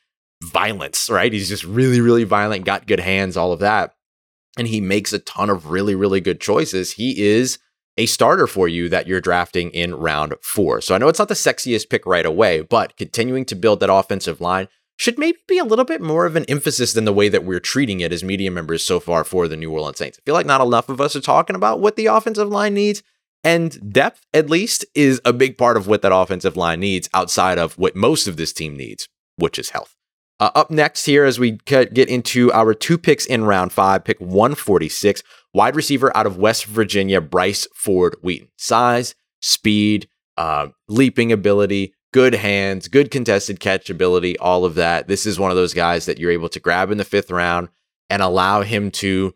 violence, 0.52 1.08
right? 1.10 1.32
He's 1.32 1.48
just 1.48 1.64
really, 1.64 2.00
really 2.00 2.24
violent, 2.24 2.64
got 2.64 2.86
good 2.86 3.00
hands, 3.00 3.36
all 3.36 3.52
of 3.52 3.60
that. 3.60 3.94
And 4.56 4.68
he 4.68 4.80
makes 4.80 5.12
a 5.12 5.18
ton 5.18 5.50
of 5.50 5.70
really, 5.70 5.94
really 5.94 6.20
good 6.20 6.40
choices. 6.40 6.92
He 6.92 7.22
is 7.22 7.58
a 7.96 8.06
starter 8.06 8.46
for 8.46 8.68
you 8.68 8.88
that 8.88 9.06
you're 9.06 9.20
drafting 9.20 9.70
in 9.70 9.94
round 9.94 10.34
four. 10.42 10.80
So 10.80 10.94
I 10.94 10.98
know 10.98 11.08
it's 11.08 11.18
not 11.18 11.28
the 11.28 11.34
sexiest 11.34 11.88
pick 11.88 12.06
right 12.06 12.26
away, 12.26 12.60
but 12.60 12.96
continuing 12.96 13.44
to 13.46 13.54
build 13.54 13.80
that 13.80 13.92
offensive 13.92 14.40
line 14.40 14.68
should 14.96 15.18
maybe 15.18 15.38
be 15.48 15.58
a 15.58 15.64
little 15.64 15.84
bit 15.84 16.00
more 16.00 16.26
of 16.26 16.36
an 16.36 16.44
emphasis 16.44 16.92
than 16.92 17.04
the 17.04 17.12
way 17.12 17.28
that 17.28 17.44
we're 17.44 17.60
treating 17.60 18.00
it 18.00 18.12
as 18.12 18.22
media 18.22 18.50
members 18.50 18.84
so 18.84 19.00
far 19.00 19.24
for 19.24 19.48
the 19.48 19.56
New 19.56 19.70
Orleans 19.72 19.98
Saints. 19.98 20.18
I 20.18 20.22
feel 20.24 20.34
like 20.34 20.46
not 20.46 20.60
enough 20.60 20.88
of 20.88 21.00
us 21.00 21.16
are 21.16 21.20
talking 21.20 21.56
about 21.56 21.80
what 21.80 21.96
the 21.96 22.06
offensive 22.06 22.48
line 22.48 22.74
needs. 22.74 23.02
And 23.42 23.92
depth, 23.92 24.24
at 24.32 24.48
least, 24.48 24.86
is 24.94 25.20
a 25.24 25.32
big 25.32 25.58
part 25.58 25.76
of 25.76 25.86
what 25.86 26.02
that 26.02 26.14
offensive 26.14 26.56
line 26.56 26.80
needs 26.80 27.10
outside 27.12 27.58
of 27.58 27.76
what 27.76 27.94
most 27.94 28.26
of 28.26 28.36
this 28.36 28.52
team 28.52 28.76
needs, 28.76 29.08
which 29.36 29.58
is 29.58 29.70
health. 29.70 29.96
Uh, 30.40 30.50
up 30.54 30.70
next 30.70 31.06
here, 31.06 31.24
as 31.24 31.38
we 31.38 31.52
get 31.64 31.96
into 31.96 32.52
our 32.52 32.74
two 32.74 32.98
picks 32.98 33.24
in 33.24 33.44
round 33.44 33.72
five, 33.72 34.04
pick 34.04 34.18
146, 34.20 35.22
wide 35.52 35.76
receiver 35.76 36.14
out 36.16 36.26
of 36.26 36.36
West 36.36 36.66
Virginia, 36.66 37.20
Bryce 37.20 37.68
Ford 37.74 38.16
Wheaton. 38.20 38.48
Size, 38.56 39.14
speed, 39.40 40.08
uh, 40.36 40.68
leaping 40.88 41.30
ability, 41.30 41.94
good 42.12 42.34
hands, 42.34 42.88
good 42.88 43.10
contested 43.10 43.60
catch 43.60 43.88
ability, 43.90 44.36
all 44.38 44.64
of 44.64 44.74
that. 44.74 45.06
This 45.06 45.24
is 45.24 45.38
one 45.38 45.50
of 45.50 45.56
those 45.56 45.74
guys 45.74 46.06
that 46.06 46.18
you're 46.18 46.32
able 46.32 46.48
to 46.48 46.60
grab 46.60 46.90
in 46.90 46.98
the 46.98 47.04
fifth 47.04 47.30
round 47.30 47.68
and 48.10 48.20
allow 48.20 48.62
him 48.62 48.90
to 48.90 49.34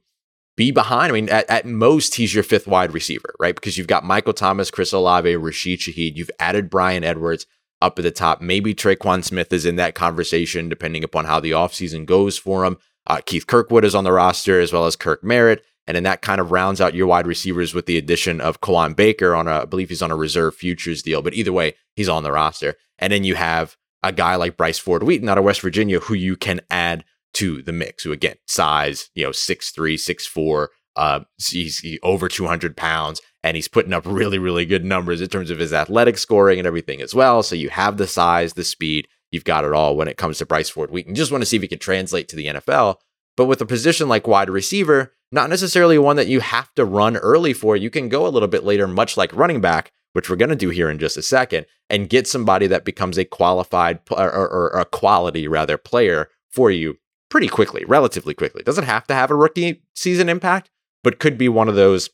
be 0.57 0.73
behind. 0.73 1.13
I 1.13 1.15
mean, 1.15 1.29
at, 1.29 1.49
at 1.49 1.67
most, 1.67 2.17
he's 2.17 2.35
your 2.35 2.43
fifth 2.43 2.67
wide 2.67 2.93
receiver, 2.93 3.33
right? 3.39 3.55
Because 3.55 3.79
you've 3.79 3.87
got 3.87 4.05
Michael 4.05 4.33
Thomas, 4.33 4.73
Chris 4.73 4.93
Olave, 4.93 5.37
Rashid 5.37 5.79
Shaheed. 5.79 6.17
You've 6.17 6.31
added 6.41 6.69
Bryan 6.69 7.05
Edwards 7.05 7.47
up 7.81 7.99
at 7.99 8.03
the 8.03 8.11
top. 8.11 8.41
Maybe 8.41 8.75
Tre'Quan 8.75 9.25
Smith 9.25 9.53
is 9.53 9.65
in 9.65 9.77
that 9.77 9.95
conversation, 9.95 10.69
depending 10.69 11.05
upon 11.05 11.25
how 11.25 11.41
the 11.41 11.53
offseason 11.53 12.07
goes 12.07 12.39
for 12.39 12.65
him. 12.65 12.79
Uh, 13.07 13.21
Keith 13.25 13.47
Kirkwood 13.47 13.85
is 13.85 13.95
on 13.95 14.05
the 14.05 14.13
roster, 14.13 14.61
as 14.61 14.73
well 14.73 14.87
as 14.87 14.97
Kirk 14.97 15.25
Merritt. 15.25 15.63
And 15.87 15.95
then 15.95 16.03
that 16.03 16.21
kind 16.21 16.41
of 16.41 16.53
rounds 16.53 16.83
out 16.83 16.95
your 16.95 17.07
wide 17.07 17.27
receivers 17.27 17.73
with 17.73 17.87
the 17.87 17.97
addition 17.97 18.43
of 18.43 18.61
Kawaan 18.61 18.95
Baker 18.95 19.35
on 19.35 19.49
a, 19.49 19.63
I 19.63 19.65
believe 19.65 19.89
he's 19.89 20.03
on 20.03 20.11
a 20.11 20.17
reserve 20.17 20.55
futures 20.55 21.03
deal, 21.03 21.23
but 21.23 21.33
either 21.33 21.53
way, 21.53 21.75
he's 21.97 22.11
on 22.11 22.25
the 22.25 22.33
roster. 22.33 22.75
And 22.99 23.11
then 23.11 23.25
you 23.25 23.37
have 23.37 23.77
a 24.03 24.13
guy 24.13 24.37
like 24.37 24.59
Bryce 24.59 24.79
Ford 24.79 25.03
Wheaton 25.03 25.31
out 25.31 25.39
of 25.39 25.45
West 25.45 25.63
Virginia 25.63 25.99
who 26.01 26.15
you 26.15 26.37
can 26.37 26.61
add 26.69 27.05
to 27.35 27.63
the 27.63 27.73
mix. 27.73 28.05
Who 28.05 28.13
again, 28.13 28.37
size, 28.47 29.09
you 29.15 29.25
know, 29.25 29.33
six 29.33 29.71
three, 29.71 29.97
six 29.97 30.27
four, 30.27 30.71
uh, 30.95 31.21
he's 31.39 31.79
he, 31.79 31.99
over 32.03 32.29
200 32.29 32.77
pounds 32.77 33.23
and 33.49 33.57
he's 33.57 33.67
putting 33.67 33.95
up 33.95 34.05
really, 34.07 34.39
really 34.39 34.67
good 34.67 34.85
numbers 34.85 35.23
in 35.23 35.29
terms 35.29 35.51
of 35.51 35.59
his 35.59 35.73
athletic 35.73 36.19
scoring 36.19 36.59
and 36.59 36.67
everything 36.67 37.01
as 37.01 37.15
well. 37.15 37.43
So 37.43 37.55
you 37.55 37.71
have 37.71 37.97
the 37.97 38.07
size, 38.07 38.53
the 38.53 38.63
speed, 38.63 39.09
you've 39.31 39.45
got 39.45 39.65
it 39.65 39.73
all 39.73 39.97
when 39.97 40.07
it 40.07 40.19
comes 40.19 40.37
to 40.39 40.47
Bryce 40.47 40.69
Ford 40.69 40.91
Wheaton. 40.91 41.15
Just 41.15 41.33
want 41.33 41.41
to 41.41 41.47
see 41.47 41.57
if 41.57 41.63
he 41.63 41.69
can 41.69 41.79
translate 41.79 42.29
to 42.29 42.37
the 42.37 42.47
NFL. 42.47 42.97
But 43.39 43.47
with 43.47 43.63
a 43.63 43.67
position 43.67 44.07
like 44.07 44.27
wide 44.27 44.51
receiver, 44.51 45.15
not 45.33 45.49
necessarily 45.49 45.97
one 45.97 46.17
that 46.17 46.27
you 46.27 46.41
have 46.41 46.75
to 46.75 46.85
run 46.85 47.17
early 47.17 47.55
for, 47.55 47.75
you 47.75 47.89
can 47.89 48.11
go 48.11 48.27
a 48.27 48.29
little 48.29 48.49
bit 48.49 48.65
later, 48.65 48.87
much 48.87 49.17
like 49.17 49.35
running 49.35 49.63
back, 49.63 49.93
which 50.13 50.29
we're 50.29 50.37
going 50.37 50.51
to 50.51 50.57
do 50.57 50.69
here 50.69 50.91
in 50.91 50.99
just 50.99 51.17
a 51.17 51.23
second, 51.23 51.65
and 51.89 52.11
get 52.11 52.27
somebody 52.27 52.67
that 52.67 52.85
becomes 52.85 53.17
a 53.17 53.25
qualified 53.25 54.01
or, 54.11 54.31
or, 54.31 54.49
or 54.75 54.81
a 54.81 54.85
quality 54.85 55.49
rather 55.49 55.79
player 55.79 56.29
for 56.51 56.71
you 56.71 56.99
pretty 57.31 57.49
quickly, 57.49 57.85
relatively 57.87 58.35
quickly. 58.35 58.63
Doesn't 58.63 58.85
have 58.85 59.07
to 59.07 59.15
have 59.15 59.31
a 59.31 59.37
rookie 59.37 59.83
season 59.95 60.29
impact, 60.29 60.71
but 61.03 61.19
could 61.19 61.39
be 61.39 61.49
one 61.49 61.69
of 61.69 61.77
those, 61.77 62.11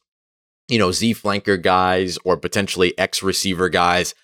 you 0.69 0.79
know, 0.79 0.93
Z 0.93 1.15
flanker 1.15 1.61
guys 1.61 2.19
or 2.25 2.37
potentially 2.37 2.97
X 2.99 3.23
receiver 3.23 3.69
guys 3.69 4.15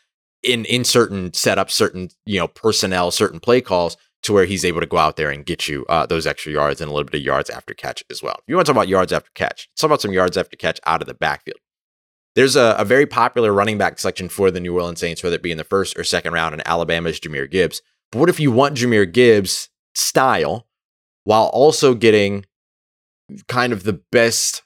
in 0.42 0.64
in 0.64 0.84
certain 0.84 1.30
setups, 1.30 1.72
certain 1.72 2.10
you 2.26 2.38
know 2.38 2.48
personnel, 2.48 3.10
certain 3.10 3.40
play 3.40 3.60
calls 3.60 3.96
to 4.22 4.32
where 4.32 4.44
he's 4.44 4.64
able 4.64 4.80
to 4.80 4.86
go 4.86 4.98
out 4.98 5.16
there 5.16 5.30
and 5.30 5.46
get 5.46 5.66
you 5.66 5.86
uh, 5.88 6.04
those 6.06 6.26
extra 6.26 6.52
yards 6.52 6.80
and 6.80 6.90
a 6.90 6.92
little 6.92 7.08
bit 7.10 7.18
of 7.18 7.24
yards 7.24 7.48
after 7.48 7.72
catch 7.72 8.04
as 8.10 8.22
well. 8.22 8.36
If 8.38 8.44
you 8.48 8.54
want 8.54 8.66
to 8.66 8.72
talk 8.72 8.76
about 8.76 8.88
yards 8.88 9.12
after 9.12 9.30
catch, 9.34 9.68
talk 9.76 9.88
about 9.88 10.02
some 10.02 10.12
yards 10.12 10.36
after 10.36 10.56
catch 10.56 10.78
out 10.86 11.00
of 11.00 11.08
the 11.08 11.14
backfield. 11.14 11.58
There's 12.36 12.54
a, 12.54 12.76
a 12.78 12.84
very 12.84 13.06
popular 13.06 13.52
running 13.52 13.78
back 13.78 13.98
selection 13.98 14.28
for 14.28 14.50
the 14.50 14.60
New 14.60 14.74
Orleans 14.74 15.00
Saints, 15.00 15.22
whether 15.22 15.36
it 15.36 15.42
be 15.42 15.50
in 15.50 15.58
the 15.58 15.64
first 15.64 15.98
or 15.98 16.04
second 16.04 16.32
round, 16.32 16.54
in 16.54 16.62
Alabama's 16.66 17.18
Jahmyr 17.18 17.50
Gibbs. 17.50 17.82
But 18.12 18.18
what 18.18 18.28
if 18.28 18.38
you 18.38 18.50
want 18.50 18.76
Jahmyr 18.76 19.10
Gibbs 19.10 19.68
style 19.94 20.66
while 21.24 21.46
also 21.46 21.94
getting 21.94 22.44
kind 23.48 23.72
of 23.72 23.84
the 23.84 24.00
best 24.12 24.62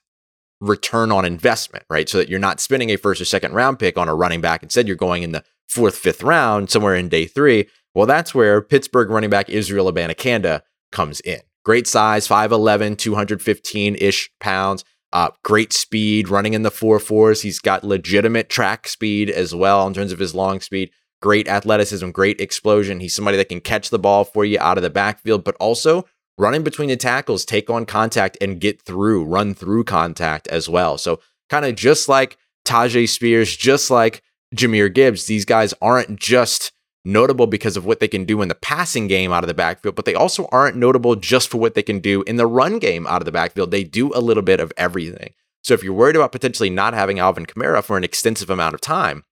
return 0.65 1.13
on 1.13 1.25
investment, 1.25 1.85
right? 1.91 2.09
So 2.09 2.19
that 2.19 2.29
you're 2.29 2.39
not 2.39 2.61
spending 2.61 2.91
a 2.91 2.97
first 2.97 3.21
or 3.21 3.25
second 3.25 3.53
round 3.53 3.79
pick 3.79 3.97
on 3.99 4.09
a 4.09 4.15
running 4.15 4.41
back. 4.41 4.63
Instead, 4.63 4.87
you're 4.87 4.97
going 4.97 5.23
in 5.23 5.33
the 5.33 5.45
fourth, 5.69 5.97
fifth 5.97 6.23
round, 6.23 6.71
somewhere 6.71 6.95
in 6.95 7.09
day 7.09 7.27
three. 7.27 7.69
Well, 7.95 8.07
that's 8.07 8.35
where 8.35 8.61
Pittsburgh 8.61 9.11
running 9.11 9.31
back 9.31 9.49
Israel 9.49 9.93
Abanikanda 9.93 10.63
comes 10.91 11.21
in. 11.21 11.41
Great 11.65 11.87
size, 11.87 12.29
5'11, 12.29 12.99
215 12.99 13.97
ish 13.97 14.31
pounds. 14.41 14.85
Uh, 15.13 15.31
great 15.45 15.73
speed, 15.73 16.29
running 16.29 16.55
in 16.55 16.63
the 16.63 16.71
four 16.71 16.99
fours. 16.99 17.43
He's 17.43 17.61
got 17.61 17.85
legitimate 17.85 18.49
track 18.49 18.89
speed 18.89 19.31
as 19.31 19.55
well 19.55 19.87
in 19.87 19.95
terms 19.95 20.11
of 20.11 20.19
his 20.19 20.35
long 20.35 20.61
speed. 20.61 20.91
Great 21.23 21.49
athleticism, 21.49 22.11
great 22.11 22.41
explosion. 22.41 23.01
He's 23.01 23.15
somebody 23.15 23.37
that 23.37 23.49
can 23.49 23.61
catch 23.61 23.91
the 23.91 23.99
ball 23.99 24.25
for 24.25 24.45
you 24.45 24.59
out 24.59 24.77
of 24.77 24.83
the 24.83 24.91
backfield, 24.91 25.45
but 25.45 25.57
also 25.61 26.05
running 26.39 26.63
between 26.63 26.89
the 26.89 26.97
tackles, 26.97 27.45
take 27.45 27.71
on 27.71 27.87
contact 27.87 28.37
and 28.41 28.61
get 28.61 28.83
through, 28.83 29.25
run 29.25 29.55
through 29.55 29.85
contact 29.85 30.49
as 30.49 30.69
well. 30.69 30.99
So, 30.99 31.21
kind 31.49 31.65
of 31.65 31.75
just 31.77 32.09
like 32.09 32.37
Tyjae 32.65 33.09
Spears, 33.09 33.57
just 33.57 33.91
like 33.91 34.23
Jahmyr 34.55 34.93
Gibbs, 34.93 35.27
these 35.27 35.45
guys 35.45 35.75
aren't 35.81 36.19
just 36.19 36.73
notable 37.05 37.47
because 37.47 37.77
of 37.77 37.85
what 37.85 38.01
they 38.01 38.09
can 38.09 38.25
do 38.25 38.41
in 38.41 38.49
the 38.49 38.55
passing 38.55 39.07
game 39.07 39.33
out 39.33 39.45
of 39.45 39.49
the 39.49 39.55
backfield, 39.55 39.95
but 39.95 40.07
they 40.07 40.15
also 40.15 40.49
aren't 40.51 40.77
notable 40.77 41.17
just 41.17 41.51
for 41.51 41.59
what 41.59 41.75
they 41.75 41.83
can 41.83 41.99
do 41.99 42.23
in 42.23 42.37
the 42.37 42.47
run 42.47 42.79
game 42.79 43.07
out 43.07 43.21
of 43.21 43.27
the 43.27 43.33
backfield. 43.33 43.71
They 43.71 43.85
do 43.85 44.13
a 44.15 44.21
little 44.21 44.43
bit 44.43 44.61
of 44.61 44.73
everything. 44.77 45.35
So, 45.63 45.75
if 45.75 45.83
you're 45.83 45.95
worried 45.95 46.17
about 46.17 46.33
potentially 46.33 46.71
not 46.71 46.95
having 46.95 47.19
Alvin 47.19 47.47
Kamara 47.47 47.83
for 47.83 47.97
an 47.97 48.05
extensive 48.05 48.51
amount 48.51 48.75
of 48.75 48.81
time, 48.81 49.25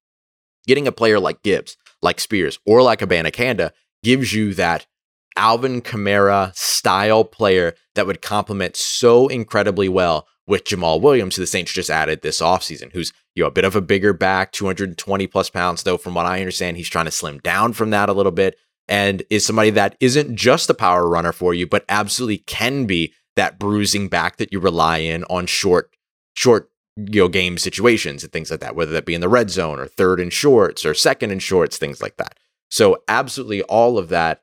getting 0.66 0.86
a 0.86 0.92
player 0.92 1.18
like 1.18 1.42
Gibbs, 1.42 1.76
like 2.00 2.20
Spears, 2.20 2.58
or 2.66 2.82
like 2.82 3.00
Abanikanda 3.00 3.72
gives 4.02 4.32
you 4.32 4.54
that 4.54 4.86
Alvin 5.36 5.82
Kamara 5.82 6.54
style 6.56 7.24
player 7.24 7.74
that 7.94 8.06
would 8.06 8.22
complement 8.22 8.76
so 8.76 9.28
incredibly 9.28 9.88
well 9.88 10.26
with 10.46 10.64
Jamaal 10.64 11.00
Williams, 11.00 11.36
who 11.36 11.42
the 11.42 11.46
Saints 11.46 11.72
just 11.72 11.90
added 11.90 12.22
this 12.22 12.40
offseason, 12.40 12.92
who's 12.92 13.12
you 13.34 13.42
know 13.42 13.48
a 13.48 13.52
bit 13.52 13.64
of 13.64 13.76
a 13.76 13.80
bigger 13.80 14.12
back, 14.12 14.52
220 14.52 15.26
plus 15.26 15.50
pounds, 15.50 15.82
though 15.82 15.96
from 15.96 16.14
what 16.14 16.26
I 16.26 16.40
understand, 16.40 16.76
he's 16.76 16.88
trying 16.88 17.06
to 17.06 17.10
slim 17.10 17.38
down 17.38 17.72
from 17.72 17.90
that 17.90 18.08
a 18.08 18.12
little 18.12 18.32
bit, 18.32 18.56
and 18.88 19.22
is 19.30 19.46
somebody 19.46 19.70
that 19.70 19.96
isn't 20.00 20.36
just 20.36 20.68
a 20.70 20.74
power 20.74 21.08
runner 21.08 21.32
for 21.32 21.54
you, 21.54 21.66
but 21.66 21.84
absolutely 21.88 22.38
can 22.38 22.86
be 22.86 23.12
that 23.36 23.58
bruising 23.58 24.08
back 24.08 24.36
that 24.36 24.52
you 24.52 24.60
rely 24.60 24.98
in 24.98 25.24
on 25.24 25.46
short, 25.46 25.90
short 26.34 26.70
you 26.96 27.22
know 27.22 27.28
game 27.28 27.56
situations 27.56 28.22
and 28.22 28.32
things 28.32 28.50
like 28.50 28.60
that, 28.60 28.76
whether 28.76 28.92
that 28.92 29.06
be 29.06 29.14
in 29.14 29.20
the 29.20 29.28
red 29.28 29.50
zone 29.50 29.78
or 29.78 29.86
third 29.86 30.20
and 30.20 30.32
shorts 30.32 30.84
or 30.84 30.94
second 30.94 31.30
and 31.30 31.42
shorts, 31.42 31.78
things 31.78 32.02
like 32.02 32.16
that. 32.16 32.38
So 32.70 33.02
absolutely 33.08 33.62
all 33.62 33.98
of 33.98 34.08
that 34.08 34.42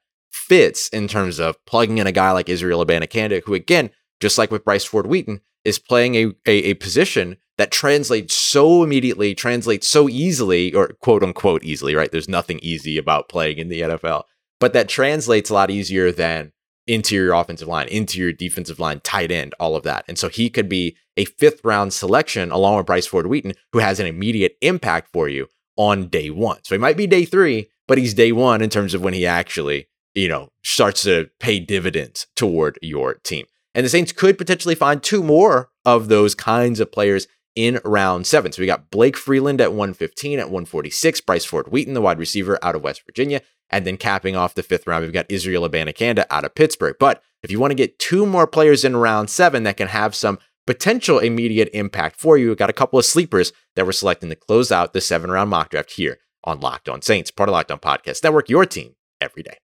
fits 0.50 0.90
in 0.90 1.08
terms 1.08 1.40
of 1.40 1.64
plugging 1.66 2.00
in 2.00 2.08
a 2.08 2.12
guy 2.12 2.32
like 2.32 2.50
Israel 2.50 2.86
Abanikanda, 2.86 3.42
who 3.46 3.54
again, 3.54 3.92
just 4.20 4.38
like 4.38 4.52
with 4.52 4.66
Bryce 4.66 4.84
Ford 4.84 5.08
Wheaton, 5.08 5.42
is 5.64 5.80
playing 5.80 6.16
a, 6.16 6.26
a, 6.46 6.72
a 6.72 6.74
position 6.74 7.38
that 7.58 7.72
translates 7.72 8.34
so 8.34 8.84
immediately, 8.84 9.36
translates 9.36 9.88
so 9.88 10.10
easily, 10.10 10.74
or 10.74 10.90
quote 11.02 11.24
unquote 11.24 11.64
easily, 11.64 11.94
right? 11.94 12.12
There's 12.12 12.30
nothing 12.30 12.60
easy 12.62 12.98
about 12.98 13.30
playing 13.30 13.58
in 13.58 13.70
the 13.70 13.82
NFL, 13.82 14.24
but 14.60 14.74
that 14.74 14.90
translates 14.90 15.50
a 15.50 15.54
lot 15.54 15.70
easier 15.70 16.12
than 16.12 16.52
interior 16.88 17.34
offensive 17.34 17.68
line, 17.68 17.88
interior 17.90 18.32
defensive 18.32 18.80
line, 18.80 19.02
tight 19.02 19.32
end, 19.32 19.54
all 19.60 19.76
of 19.76 19.84
that. 19.84 20.06
And 20.08 20.18
so 20.18 20.28
he 20.30 20.50
could 20.50 20.68
be 20.68 20.96
a 21.18 21.26
fifth 21.26 21.62
round 21.64 21.94
selection 21.94 22.50
along 22.50 22.78
with 22.78 22.86
Bryce 22.88 23.06
Ford 23.06 23.28
Wheaton, 23.28 23.54
who 23.74 23.80
has 23.80 24.00
an 24.00 24.08
immediate 24.08 24.58
impact 24.62 25.10
for 25.12 25.30
you 25.30 25.48
on 25.76 26.08
day 26.08 26.30
one. 26.30 26.60
So 26.64 26.76
he 26.76 26.80
might 26.80 26.98
be 26.98 27.08
day 27.08 27.26
three, 27.26 27.70
but 27.88 27.98
he's 27.98 28.14
day 28.14 28.32
one 28.32 28.62
in 28.62 28.70
terms 28.70 28.94
of 28.94 29.02
when 29.02 29.14
he 29.14 29.26
actually 29.26 29.89
you 30.16 30.28
know, 30.28 30.50
starts 30.64 31.04
to 31.04 31.30
pay 31.40 31.60
dividends 31.60 32.28
toward 32.36 32.78
your 32.82 33.16
team. 33.16 33.46
And 33.76 33.86
the 33.86 33.90
Saints 33.90 34.12
could 34.12 34.38
potentially 34.38 34.76
find 34.76 35.02
two 35.02 35.24
more 35.24 35.70
of 35.86 36.08
those 36.08 36.36
kinds 36.36 36.80
of 36.80 36.92
players 36.92 37.28
in 37.56 37.80
round 37.84 38.26
seven. 38.26 38.52
So 38.52 38.62
we 38.62 38.66
got 38.66 38.90
Blake 38.90 39.18
Freeland 39.18 39.62
at 39.62 39.72
115, 39.72 40.40
at 40.40 40.46
146, 40.46 41.22
Bryce 41.22 41.46
Ford 41.46 41.72
Wheaton, 41.72 41.94
the 41.94 42.02
wide 42.02 42.20
receiver 42.20 42.58
out 42.64 42.76
of 42.76 42.84
West 42.84 43.04
Virginia. 43.06 43.42
And 43.70 43.86
then 43.86 43.98
capping 43.98 44.36
off 44.36 44.56
the 44.56 44.64
fifth 44.64 44.88
round, 44.88 45.04
we've 45.04 45.14
got 45.14 45.28
Israel 45.30 45.68
Abanikanda 45.68 46.26
out 46.32 46.46
of 46.46 46.56
Pittsburgh. 46.56 46.96
But 47.00 47.22
if 47.44 47.52
you 47.52 47.60
want 47.60 47.72
to 47.72 47.76
get 47.76 48.00
two 48.00 48.26
more 48.26 48.48
players 48.48 48.84
in 48.84 48.98
round 48.98 49.30
seven 49.30 49.64
that 49.64 49.78
can 49.78 49.90
have 49.90 50.16
some 50.16 50.40
potential 50.66 51.20
immediate 51.20 51.70
impact 51.74 52.20
for 52.20 52.38
you, 52.38 52.48
we've 52.48 52.58
got 52.58 52.70
a 52.70 52.74
couple 52.74 52.98
of 52.98 53.06
sleepers 53.06 53.54
that 53.76 53.86
we're 53.86 53.92
selecting 53.92 54.30
to 54.30 54.36
close 54.36 54.72
out 54.72 54.94
the 54.94 55.02
seven 55.02 55.30
round 55.30 55.50
mock 55.50 55.70
draft 55.70 55.92
here 55.92 56.18
on 56.44 56.60
Locked 56.60 56.90
On 56.90 57.02
Saints, 57.02 57.32
part 57.32 57.50
of 57.50 57.54
Locked 57.54 57.72
On 57.72 57.80
Podcast 57.80 58.24
Network, 58.24 58.50
your 58.50 58.66
team 58.66 58.96
every 59.22 59.44
day. 59.44 59.58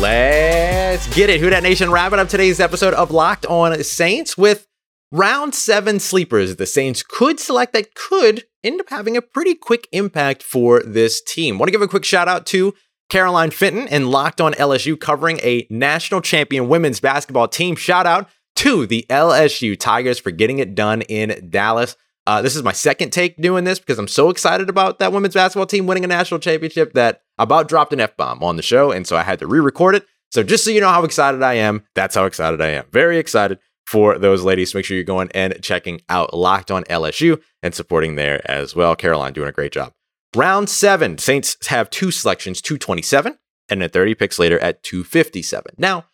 Let's 0.00 1.06
get 1.14 1.30
it. 1.30 1.40
Who 1.40 1.50
Dat 1.50 1.62
Nation 1.62 1.90
wrapping 1.90 2.18
up 2.18 2.28
today's 2.28 2.58
episode 2.58 2.94
of 2.94 3.12
Locked 3.12 3.46
On 3.46 3.82
Saints 3.84 4.36
with 4.36 4.66
round 5.12 5.54
seven 5.54 6.00
sleepers 6.00 6.56
the 6.56 6.66
Saints 6.66 7.02
could 7.02 7.38
select 7.38 7.72
that 7.74 7.94
could 7.94 8.44
end 8.64 8.80
up 8.80 8.90
having 8.90 9.16
a 9.16 9.22
pretty 9.22 9.54
quick 9.54 9.86
impact 9.92 10.42
for 10.42 10.82
this 10.82 11.22
team. 11.22 11.58
Want 11.58 11.68
to 11.68 11.72
give 11.72 11.80
a 11.80 11.88
quick 11.88 12.04
shout 12.04 12.26
out 12.26 12.44
to 12.46 12.74
Caroline 13.08 13.52
Fenton 13.52 13.86
and 13.86 14.10
Locked 14.10 14.40
On 14.40 14.52
LSU 14.54 14.98
covering 14.98 15.38
a 15.42 15.66
national 15.70 16.20
champion 16.20 16.68
women's 16.68 16.98
basketball 16.98 17.46
team. 17.46 17.76
Shout 17.76 18.06
out 18.06 18.28
to 18.56 18.86
the 18.86 19.06
LSU 19.08 19.78
Tigers 19.78 20.18
for 20.18 20.32
getting 20.32 20.58
it 20.58 20.74
done 20.74 21.02
in 21.02 21.48
Dallas. 21.50 21.96
Uh, 22.26 22.40
this 22.40 22.56
is 22.56 22.62
my 22.62 22.72
second 22.72 23.10
take 23.10 23.36
doing 23.36 23.64
this 23.64 23.78
because 23.78 23.98
I'm 23.98 24.08
so 24.08 24.30
excited 24.30 24.68
about 24.68 24.98
that 24.98 25.12
women's 25.12 25.34
basketball 25.34 25.66
team 25.66 25.86
winning 25.86 26.04
a 26.04 26.08
national 26.08 26.40
championship 26.40 26.94
that 26.94 27.22
I 27.38 27.44
about 27.44 27.68
dropped 27.68 27.92
an 27.92 28.00
F 28.00 28.16
bomb 28.16 28.42
on 28.42 28.56
the 28.56 28.62
show. 28.62 28.90
And 28.90 29.06
so 29.06 29.16
I 29.16 29.22
had 29.22 29.38
to 29.40 29.46
re 29.46 29.60
record 29.60 29.94
it. 29.94 30.06
So 30.30 30.42
just 30.42 30.64
so 30.64 30.70
you 30.70 30.80
know 30.80 30.88
how 30.88 31.04
excited 31.04 31.42
I 31.42 31.54
am, 31.54 31.84
that's 31.94 32.14
how 32.14 32.24
excited 32.24 32.60
I 32.60 32.68
am. 32.68 32.86
Very 32.90 33.18
excited 33.18 33.58
for 33.86 34.18
those 34.18 34.42
ladies. 34.42 34.74
Make 34.74 34.84
sure 34.84 34.96
you're 34.96 35.04
going 35.04 35.30
and 35.34 35.60
checking 35.62 36.00
out 36.08 36.34
Locked 36.34 36.70
on 36.70 36.84
LSU 36.84 37.40
and 37.62 37.74
supporting 37.74 38.16
there 38.16 38.48
as 38.50 38.74
well. 38.74 38.96
Caroline 38.96 39.32
doing 39.32 39.48
a 39.48 39.52
great 39.52 39.72
job. 39.72 39.92
Round 40.34 40.68
seven, 40.68 41.18
Saints 41.18 41.56
have 41.68 41.90
two 41.90 42.10
selections, 42.10 42.60
227 42.60 43.38
and 43.68 43.82
then 43.82 43.90
30 43.90 44.14
picks 44.14 44.38
later 44.38 44.58
at 44.58 44.82
257. 44.82 45.74
Now, 45.78 46.06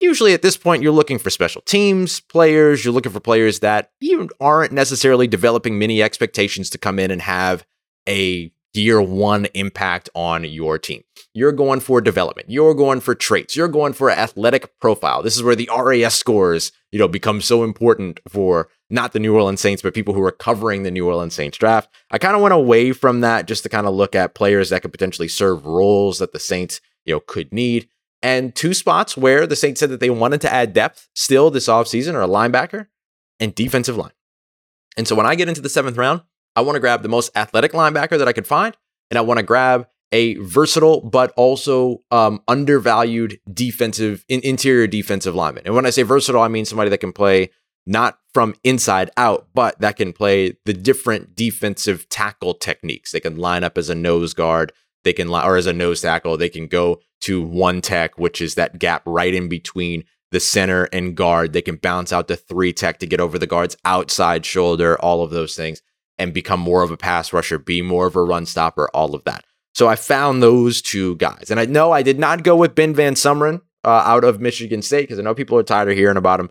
Usually 0.00 0.34
at 0.34 0.42
this 0.42 0.56
point, 0.56 0.82
you're 0.82 0.92
looking 0.92 1.18
for 1.18 1.30
special 1.30 1.62
teams 1.62 2.20
players. 2.20 2.84
You're 2.84 2.94
looking 2.94 3.12
for 3.12 3.20
players 3.20 3.60
that 3.60 3.90
you 4.00 4.28
aren't 4.40 4.72
necessarily 4.72 5.26
developing 5.26 5.78
many 5.78 6.02
expectations 6.02 6.70
to 6.70 6.78
come 6.78 6.98
in 6.98 7.10
and 7.10 7.22
have 7.22 7.64
a 8.08 8.52
year 8.74 9.00
one 9.00 9.46
impact 9.54 10.10
on 10.14 10.44
your 10.44 10.78
team. 10.78 11.02
You're 11.32 11.52
going 11.52 11.80
for 11.80 12.00
development. 12.00 12.50
You're 12.50 12.74
going 12.74 13.00
for 13.00 13.14
traits. 13.14 13.56
You're 13.56 13.68
going 13.68 13.92
for 13.92 14.10
athletic 14.10 14.78
profile. 14.80 15.22
This 15.22 15.36
is 15.36 15.42
where 15.42 15.56
the 15.56 15.70
RAS 15.76 16.14
scores, 16.14 16.72
you 16.92 16.98
know, 16.98 17.08
become 17.08 17.40
so 17.40 17.64
important 17.64 18.20
for 18.28 18.68
not 18.90 19.12
the 19.12 19.18
New 19.20 19.34
Orleans 19.34 19.60
Saints, 19.60 19.82
but 19.82 19.94
people 19.94 20.14
who 20.14 20.22
are 20.22 20.32
covering 20.32 20.82
the 20.82 20.90
New 20.90 21.06
Orleans 21.06 21.34
Saints 21.34 21.58
draft. 21.58 21.88
I 22.10 22.18
kind 22.18 22.36
of 22.36 22.42
went 22.42 22.54
away 22.54 22.92
from 22.92 23.20
that 23.20 23.46
just 23.46 23.62
to 23.62 23.68
kind 23.68 23.86
of 23.86 23.94
look 23.94 24.14
at 24.14 24.34
players 24.34 24.70
that 24.70 24.82
could 24.82 24.92
potentially 24.92 25.28
serve 25.28 25.66
roles 25.66 26.18
that 26.18 26.32
the 26.32 26.40
Saints, 26.40 26.80
you 27.04 27.14
know, 27.14 27.20
could 27.20 27.52
need. 27.52 27.88
And 28.24 28.54
two 28.54 28.72
spots 28.72 29.18
where 29.18 29.46
the 29.46 29.54
Saints 29.54 29.80
said 29.80 29.90
that 29.90 30.00
they 30.00 30.08
wanted 30.08 30.40
to 30.40 30.52
add 30.52 30.72
depth 30.72 31.08
still 31.14 31.50
this 31.50 31.68
offseason 31.68 32.14
are 32.14 32.22
a 32.22 32.26
linebacker 32.26 32.86
and 33.38 33.54
defensive 33.54 33.98
line. 33.98 34.12
And 34.96 35.06
so 35.06 35.14
when 35.14 35.26
I 35.26 35.34
get 35.34 35.48
into 35.48 35.60
the 35.60 35.68
seventh 35.68 35.98
round, 35.98 36.22
I 36.56 36.62
want 36.62 36.76
to 36.76 36.80
grab 36.80 37.02
the 37.02 37.08
most 37.10 37.30
athletic 37.36 37.72
linebacker 37.72 38.16
that 38.16 38.26
I 38.26 38.32
could 38.32 38.46
find, 38.46 38.74
and 39.10 39.18
I 39.18 39.20
want 39.20 39.38
to 39.38 39.44
grab 39.44 39.88
a 40.10 40.36
versatile 40.36 41.02
but 41.02 41.32
also 41.36 42.02
um, 42.10 42.40
undervalued 42.48 43.40
defensive 43.52 44.24
in, 44.28 44.40
interior 44.42 44.86
defensive 44.86 45.34
lineman. 45.34 45.64
And 45.66 45.74
when 45.74 45.84
I 45.84 45.90
say 45.90 46.02
versatile, 46.02 46.40
I 46.40 46.48
mean 46.48 46.64
somebody 46.64 46.88
that 46.90 46.98
can 46.98 47.12
play 47.12 47.50
not 47.84 48.18
from 48.32 48.54
inside 48.64 49.10
out, 49.18 49.48
but 49.52 49.78
that 49.80 49.96
can 49.96 50.14
play 50.14 50.56
the 50.64 50.72
different 50.72 51.36
defensive 51.36 52.08
tackle 52.08 52.54
techniques. 52.54 53.12
They 53.12 53.20
can 53.20 53.36
line 53.36 53.64
up 53.64 53.76
as 53.76 53.90
a 53.90 53.94
nose 53.94 54.32
guard, 54.32 54.72
they 55.04 55.12
can 55.12 55.28
or 55.28 55.56
as 55.56 55.66
a 55.66 55.72
nose 55.72 56.00
tackle, 56.00 56.36
they 56.36 56.48
can 56.48 56.66
go 56.66 57.00
to 57.22 57.42
one 57.42 57.80
tech, 57.80 58.18
which 58.18 58.40
is 58.40 58.54
that 58.54 58.78
gap 58.78 59.02
right 59.06 59.34
in 59.34 59.48
between 59.48 60.04
the 60.30 60.40
center 60.40 60.84
and 60.92 61.16
guard. 61.16 61.52
They 61.52 61.62
can 61.62 61.76
bounce 61.76 62.12
out 62.12 62.28
to 62.28 62.36
three 62.36 62.72
tech 62.72 62.98
to 62.98 63.06
get 63.06 63.20
over 63.20 63.38
the 63.38 63.46
guard's 63.46 63.76
outside 63.84 64.44
shoulder, 64.44 65.00
all 65.00 65.22
of 65.22 65.30
those 65.30 65.54
things, 65.54 65.80
and 66.18 66.34
become 66.34 66.60
more 66.60 66.82
of 66.82 66.90
a 66.90 66.96
pass 66.96 67.32
rusher, 67.32 67.58
be 67.58 67.82
more 67.82 68.06
of 68.06 68.16
a 68.16 68.22
run 68.22 68.46
stopper, 68.46 68.88
all 68.92 69.14
of 69.14 69.24
that. 69.24 69.44
So 69.74 69.88
I 69.88 69.96
found 69.96 70.42
those 70.42 70.82
two 70.82 71.16
guys. 71.16 71.50
And 71.50 71.58
I 71.58 71.66
know 71.66 71.92
I 71.92 72.02
did 72.02 72.18
not 72.18 72.42
go 72.42 72.56
with 72.56 72.74
Ben 72.74 72.94
Van 72.94 73.14
Sumeren 73.14 73.60
uh, 73.84 74.02
out 74.04 74.24
of 74.24 74.40
Michigan 74.40 74.82
State 74.82 75.02
because 75.02 75.18
I 75.18 75.22
know 75.22 75.34
people 75.34 75.58
are 75.58 75.64
tired 75.64 75.88
of 75.88 75.96
hearing 75.96 76.16
about 76.16 76.40
him. 76.40 76.50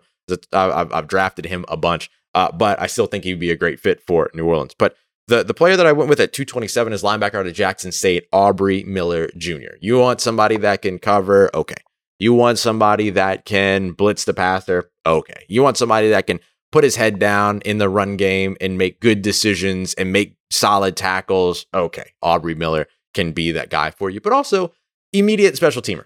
I've, 0.52 0.92
I've 0.92 1.06
drafted 1.06 1.46
him 1.46 1.64
a 1.68 1.76
bunch, 1.76 2.10
uh, 2.34 2.52
but 2.52 2.80
I 2.80 2.86
still 2.86 3.06
think 3.06 3.24
he'd 3.24 3.40
be 3.40 3.50
a 3.50 3.56
great 3.56 3.80
fit 3.80 4.02
for 4.06 4.30
New 4.34 4.46
Orleans. 4.46 4.74
But 4.78 4.96
the, 5.26 5.42
the 5.42 5.54
player 5.54 5.76
that 5.76 5.86
I 5.86 5.92
went 5.92 6.10
with 6.10 6.20
at 6.20 6.32
227 6.32 6.92
is 6.92 7.02
linebacker 7.02 7.34
out 7.34 7.46
of 7.46 7.54
Jackson 7.54 7.92
State, 7.92 8.26
Aubrey 8.32 8.84
Miller 8.84 9.30
Jr. 9.36 9.76
You 9.80 9.98
want 9.98 10.20
somebody 10.20 10.56
that 10.58 10.82
can 10.82 10.98
cover? 10.98 11.50
Okay. 11.54 11.74
You 12.18 12.34
want 12.34 12.58
somebody 12.58 13.10
that 13.10 13.44
can 13.44 13.92
blitz 13.92 14.24
the 14.24 14.34
passer? 14.34 14.90
Okay. 15.06 15.44
You 15.48 15.62
want 15.62 15.76
somebody 15.76 16.10
that 16.10 16.26
can 16.26 16.40
put 16.72 16.84
his 16.84 16.96
head 16.96 17.18
down 17.18 17.60
in 17.62 17.78
the 17.78 17.88
run 17.88 18.16
game 18.16 18.56
and 18.60 18.76
make 18.76 19.00
good 19.00 19.22
decisions 19.22 19.94
and 19.94 20.12
make 20.12 20.36
solid 20.50 20.96
tackles? 20.96 21.66
Okay. 21.72 22.12
Aubrey 22.22 22.54
Miller 22.54 22.86
can 23.14 23.32
be 23.32 23.52
that 23.52 23.70
guy 23.70 23.90
for 23.90 24.10
you, 24.10 24.20
but 24.20 24.32
also 24.32 24.72
immediate 25.12 25.56
special 25.56 25.82
teamer. 25.82 26.04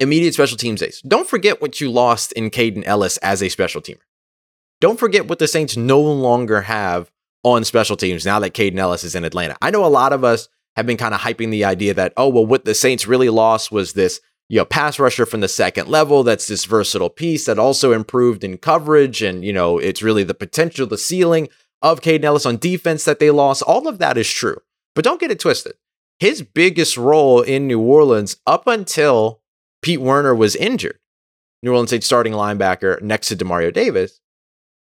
Immediate 0.00 0.34
special 0.34 0.56
teams 0.56 0.82
ace. 0.82 1.00
Don't 1.02 1.28
forget 1.28 1.60
what 1.60 1.80
you 1.80 1.90
lost 1.90 2.32
in 2.32 2.50
Kaden 2.50 2.84
Elliss 2.86 3.16
as 3.18 3.42
a 3.42 3.48
special 3.48 3.80
teamer. 3.80 4.00
Don't 4.80 4.98
forget 4.98 5.28
what 5.28 5.38
the 5.38 5.46
Saints 5.46 5.76
no 5.76 6.00
longer 6.00 6.62
have 6.62 7.10
on 7.44 7.62
special 7.62 7.96
teams 7.96 8.26
now 8.26 8.40
that 8.40 8.54
Kaden 8.54 8.78
Elliss 8.78 9.04
is 9.04 9.14
in 9.14 9.24
Atlanta. 9.24 9.56
I 9.62 9.70
know 9.70 9.84
a 9.84 9.86
lot 9.86 10.12
of 10.12 10.24
us 10.24 10.48
have 10.76 10.86
been 10.86 10.96
kind 10.96 11.14
of 11.14 11.20
hyping 11.20 11.50
the 11.50 11.64
idea 11.64 11.94
that, 11.94 12.12
oh, 12.16 12.28
well, 12.28 12.44
what 12.44 12.64
the 12.64 12.74
Saints 12.74 13.06
really 13.06 13.28
lost 13.28 13.70
was 13.70 13.92
this, 13.92 14.20
you 14.48 14.58
know, 14.58 14.64
pass 14.64 14.98
rusher 14.98 15.24
from 15.24 15.40
the 15.40 15.48
second 15.48 15.88
level. 15.88 16.24
That's 16.24 16.48
this 16.48 16.64
versatile 16.64 17.10
piece 17.10 17.46
that 17.46 17.58
also 17.58 17.92
improved 17.92 18.42
in 18.42 18.58
coverage. 18.58 19.22
And, 19.22 19.44
you 19.44 19.52
know, 19.52 19.78
it's 19.78 20.02
really 20.02 20.24
the 20.24 20.34
potential, 20.34 20.86
the 20.86 20.98
ceiling 20.98 21.48
of 21.80 22.00
Kaden 22.00 22.24
Elliss 22.24 22.46
on 22.46 22.56
defense 22.56 23.04
that 23.04 23.20
they 23.20 23.30
lost. 23.30 23.62
All 23.62 23.86
of 23.86 23.98
that 23.98 24.18
is 24.18 24.28
true. 24.28 24.58
But 24.94 25.04
don't 25.04 25.20
get 25.20 25.30
it 25.30 25.38
twisted. 25.38 25.74
His 26.18 26.42
biggest 26.42 26.96
role 26.96 27.42
in 27.42 27.66
New 27.66 27.80
Orleans 27.80 28.36
up 28.46 28.66
until 28.66 29.42
Pete 29.82 30.00
Werner 30.00 30.34
was 30.34 30.56
injured, 30.56 30.98
New 31.62 31.72
Orleans 31.72 31.90
Saints 31.90 32.06
starting 32.06 32.32
linebacker 32.32 33.02
next 33.02 33.28
to 33.28 33.36
Demario 33.36 33.72
Davis, 33.72 34.20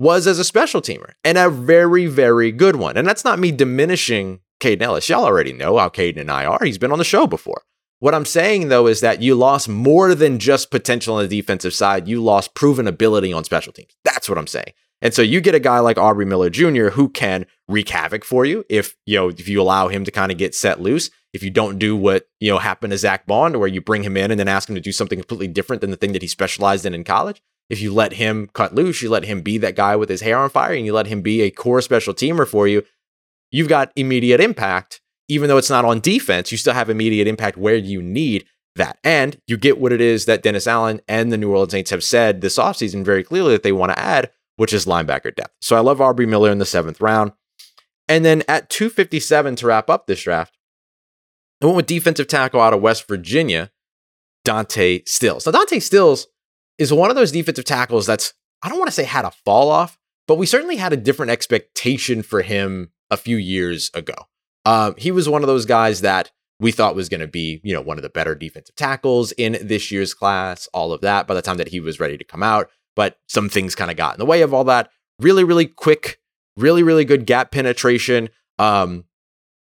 was 0.04 0.28
as 0.28 0.38
a 0.38 0.44
special 0.44 0.82
teamer 0.82 1.14
and 1.24 1.38
a 1.38 1.50
very, 1.50 2.06
very 2.06 2.52
good 2.52 2.76
one. 2.76 2.98
And 2.98 3.08
that's 3.08 3.24
not 3.24 3.40
me 3.40 3.52
diminishing 3.52 4.42
Kaden 4.60 4.82
Elliss. 4.82 5.10
Y'all 5.10 5.26
already 5.26 5.54
know 5.54 5.78
how 5.78 5.90
Kaden 5.90 6.20
and 6.20 6.30
I 6.30 6.46
are. 6.46 6.64
He's 6.64 6.78
been 6.78 6.92
on 6.92 7.00
the 7.00 7.04
show 7.04 7.26
before. 7.26 7.64
What 8.00 8.14
I'm 8.14 8.26
saying 8.26 8.68
though 8.68 8.88
is 8.88 9.00
that 9.00 9.22
you 9.22 9.34
lost 9.34 9.70
more 9.70 10.14
than 10.14 10.38
just 10.38 10.72
potential 10.72 11.16
on 11.16 11.24
the 11.24 11.42
defensive 11.42 11.74
side. 11.74 12.08
You 12.08 12.22
lost 12.22 12.54
proven 12.54 12.86
ability 12.86 13.32
on 13.32 13.46
special 13.46 13.72
teams. 13.72 13.96
That's 14.04 14.28
what 14.28 14.38
I'm 14.38 14.48
saying. 14.48 14.74
And 15.02 15.14
so 15.14 15.22
you 15.22 15.42
get 15.42 15.56
a 15.56 15.60
guy 15.60 15.80
like 15.80 15.98
Aubrey 15.98 16.26
Miller 16.26 16.50
Jr. 16.50 16.90
who 16.90 17.10
can 17.10 17.46
wreak 17.68 17.90
havoc 17.90 18.24
for 18.24 18.46
you 18.46 18.66
if 18.70 18.96
you 19.06 19.18
know 19.18 19.30
if 19.30 19.48
you 19.48 19.62
allow 19.62 19.88
him 19.88 20.06
to 20.06 20.12
kind 20.12 20.32
of 20.32 20.38
get 20.38 20.56
set 20.56 20.82
loose. 20.82 21.10
If 21.34 21.44
you 21.44 21.50
don't 21.50 21.80
do 21.80 21.96
what 21.96 22.28
you 22.40 22.52
know 22.52 22.60
happened 22.60 22.92
to 22.92 22.98
Zack 22.98 23.26
Baun, 23.26 23.58
where 23.60 23.68
you 23.68 23.82
bring 23.82 24.04
him 24.04 24.16
in 24.16 24.32
and 24.32 24.40
then 24.40 24.48
ask 24.48 24.70
him 24.70 24.76
to 24.76 24.82
do 24.82 24.92
something 24.92 25.20
completely 25.20 25.48
different 25.48 25.82
than 25.82 25.92
the 25.92 25.98
thing 25.98 26.14
that 26.14 26.22
he 26.22 26.28
specialized 26.28 26.86
in 26.86 26.94
in 26.94 27.04
college, 27.04 27.42
if 27.70 27.82
you 27.82 27.94
let 27.94 28.14
him 28.14 28.50
cut 28.54 28.76
loose, 28.76 29.02
you 29.02 29.10
let 29.10 29.26
him 29.26 29.42
be 29.42 29.58
that 29.60 29.76
guy 29.76 29.96
with 29.96 30.10
his 30.10 30.22
hair 30.22 30.38
on 30.38 30.50
fire, 30.50 30.74
and 30.74 30.86
you 30.86 30.94
let 30.94 31.08
him 31.08 31.22
be 31.22 31.42
a 31.42 31.52
core 31.52 31.82
special 31.82 32.14
teamer 32.14 32.48
for 32.48 32.68
you, 32.68 32.84
you've 33.52 33.70
got 33.70 33.92
immediate 33.96 34.42
impact. 34.42 35.02
Even 35.30 35.48
though 35.48 35.58
it's 35.58 35.70
not 35.70 35.86
on 35.86 36.02
defense, 36.02 36.52
you 36.52 36.58
still 36.58 36.74
have 36.74 36.90
immediate 36.90 37.28
impact 37.28 37.58
where 37.58 37.76
you 37.76 38.02
need 38.02 38.46
that. 38.76 38.98
And 39.04 39.40
you 39.48 39.58
get 39.58 39.80
what 39.80 39.94
it 39.94 40.02
is 40.02 40.26
that 40.26 40.44
Dennis 40.44 40.68
Allen 40.68 41.02
and 41.08 41.32
the 41.32 41.38
New 41.38 41.52
Orleans 41.52 41.72
Saints 41.72 41.92
have 41.92 42.04
said 42.04 42.42
this 42.42 42.58
offseason 42.58 43.06
very 43.06 43.24
clearly 43.24 43.54
that 43.54 43.64
they 43.64 43.72
want 43.72 43.92
to 43.92 44.00
add, 44.00 44.32
which 44.58 44.74
is 44.74 44.86
linebacker 44.86 45.34
depth. 45.34 45.54
So 45.62 45.76
I 45.76 45.80
love 45.80 46.02
Aubrey 46.02 46.26
Miller 46.26 46.52
in 46.52 46.58
the 46.58 46.66
seventh 46.66 47.00
round. 47.00 47.32
And 48.10 48.26
then 48.26 48.44
at 48.48 48.70
257 48.70 49.56
to 49.58 49.68
wrap 49.68 49.90
up 49.90 50.08
this 50.08 50.24
draft, 50.24 50.58
I 51.62 51.66
went 51.66 51.78
with 51.78 51.86
defensive 51.86 52.28
tackle 52.28 52.60
out 52.60 52.74
of 52.74 52.82
West 52.82 53.08
Virginia, 53.08 53.72
Dante 54.44 55.04
Stills. 55.06 55.46
Now, 55.46 55.54
Dante 55.54 55.80
Stills 55.80 56.28
is 56.78 56.94
one 56.94 57.10
of 57.10 57.16
those 57.16 57.32
defensive 57.32 57.66
tackles 57.66 58.06
that's, 58.06 58.34
I 58.62 58.70
don't 58.70 58.80
want 58.80 58.88
to 58.88 58.96
say 58.96 59.04
had 59.04 59.26
a 59.26 59.32
fall 59.32 59.70
off, 59.70 59.98
but 60.28 60.38
we 60.38 60.46
certainly 60.46 60.78
had 60.78 60.94
a 60.94 60.98
different 60.98 61.32
expectation 61.32 62.24
for 62.24 62.42
him 62.42 62.92
a 63.12 63.18
few 63.18 63.38
years 63.38 63.92
ago. 63.94 64.16
Um, 64.66 64.96
he 64.98 65.12
was 65.12 65.28
one 65.28 65.44
of 65.44 65.48
those 65.48 65.66
guys 65.66 66.02
that 66.02 66.32
we 66.60 66.72
thought 66.72 66.96
was 66.96 67.10
going 67.10 67.22
to 67.22 67.28
be, 67.28 67.60
you 67.64 67.74
know, 67.74 67.82
one 67.82 67.98
of 67.98 68.04
the 68.04 68.10
better 68.10 68.36
defensive 68.36 68.76
tackles 68.76 69.34
in 69.34 69.58
this 69.62 69.92
year's 69.92 70.14
class, 70.14 70.68
all 70.74 70.94
of 70.94 71.02
that 71.02 71.28
by 71.28 71.34
the 71.34 71.42
time 71.42 71.58
that 71.58 71.68
he 71.68 71.80
was 71.80 72.00
ready 72.00 72.18
to 72.18 72.24
come 72.24 72.42
out. 72.42 72.70
But 72.96 73.18
some 73.28 73.50
things 73.50 73.76
kind 73.76 73.92
of 73.92 73.98
got 73.98 74.16
in 74.16 74.20
the 74.20 74.26
way 74.26 74.42
of 74.42 74.54
all 74.54 74.64
that. 74.66 74.90
Really, 75.20 75.44
really 75.44 75.66
quick, 75.66 76.20
really, 76.56 76.84
really 76.84 77.06
good 77.06 77.26
gap 77.26 77.52
penetration. 77.52 78.30
Um, 78.60 79.06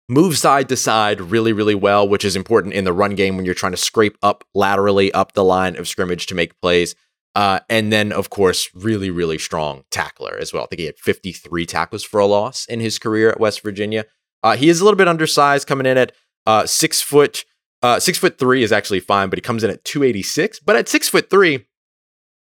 move 0.09 0.37
side 0.37 0.69
to 0.69 0.77
side 0.77 1.21
really, 1.21 1.53
really 1.53 1.75
well, 1.75 2.07
which 2.07 2.25
is 2.25 2.37
important 2.37 2.75
in 2.75 2.85
the 2.85 2.93
run 2.93 3.15
game 3.15 3.37
when 3.37 3.45
you're 3.45 3.55
trying 3.55 3.73
to 3.73 3.79
scrape 3.79 4.17
up 4.23 4.45
laterally 4.55 5.13
up 5.13 5.33
the 5.33 5.45
line 5.45 5.77
of 5.77 5.89
scrimmage 5.89 6.27
to 6.27 6.35
make 6.35 6.61
plays. 6.61 6.95
Uh, 7.35 7.61
and 7.69 7.93
then, 7.93 8.13
of 8.13 8.31
course, 8.31 8.69
really, 8.75 9.11
really 9.11 9.39
strong 9.39 9.83
tackler 9.91 10.37
as 10.39 10.53
well. 10.53 10.65
I 10.65 10.67
think 10.67 10.81
he 10.81 10.87
had 10.87 10.99
53 10.99 11.67
tackles 11.67 12.05
for 12.05 12.21
a 12.21 12.27
loss 12.27 12.65
in 12.67 12.81
his 12.81 12.99
career 12.99 13.31
at 13.31 13.41
West 13.41 13.63
Virginia. 13.63 14.05
Uh, 14.43 14.57
he 14.57 14.69
is 14.69 14.81
a 14.81 14.85
little 14.85 14.99
bit 14.99 15.09
undersized, 15.09 15.67
coming 15.67 15.87
in 15.87 15.99
at 15.99 16.13
uh, 16.47 16.67
six 16.67 17.01
foot. 17.01 17.45
Uh, 17.83 17.99
six 17.99 18.19
foot 18.19 18.39
three 18.39 18.63
is 18.63 18.73
actually 18.73 19.01
fine, 19.01 19.31
but 19.31 19.39
he 19.39 19.43
comes 19.43 19.65
in 19.65 19.71
at 19.71 19.85
286. 19.85 20.61
But 20.61 20.77
at 20.77 20.89
six 20.89 21.09
foot 21.09 21.29
three, 21.29 21.67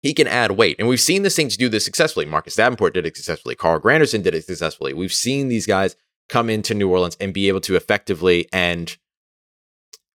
he 0.03 0.13
can 0.13 0.27
add 0.27 0.53
weight. 0.53 0.77
And 0.79 0.89
we've 0.89 1.01
seen 1.01 1.23
the 1.23 1.31
Saints 1.31 1.57
do 1.57 1.69
this 1.69 1.85
successfully. 1.85 2.27
Marcus 2.27 2.57
Davenport 2.57 2.93
did 2.93 3.07
it 3.07 3.17
successfully. 3.17 3.55
Carl 3.55 3.81
Granderson 3.81 4.23
did 4.23 4.35
it 4.35 4.45
successfully. 4.45 4.93
We've 4.93 5.13
seen 5.13 5.49
these 5.49 5.67
guys 5.67 5.97
come 6.33 6.49
into 6.49 6.73
New 6.73 6.89
Orleans 6.89 7.17
and 7.21 7.35
be 7.35 7.49
able 7.49 7.61
to 7.61 7.77
effectively 7.77 8.49
and 8.55 8.97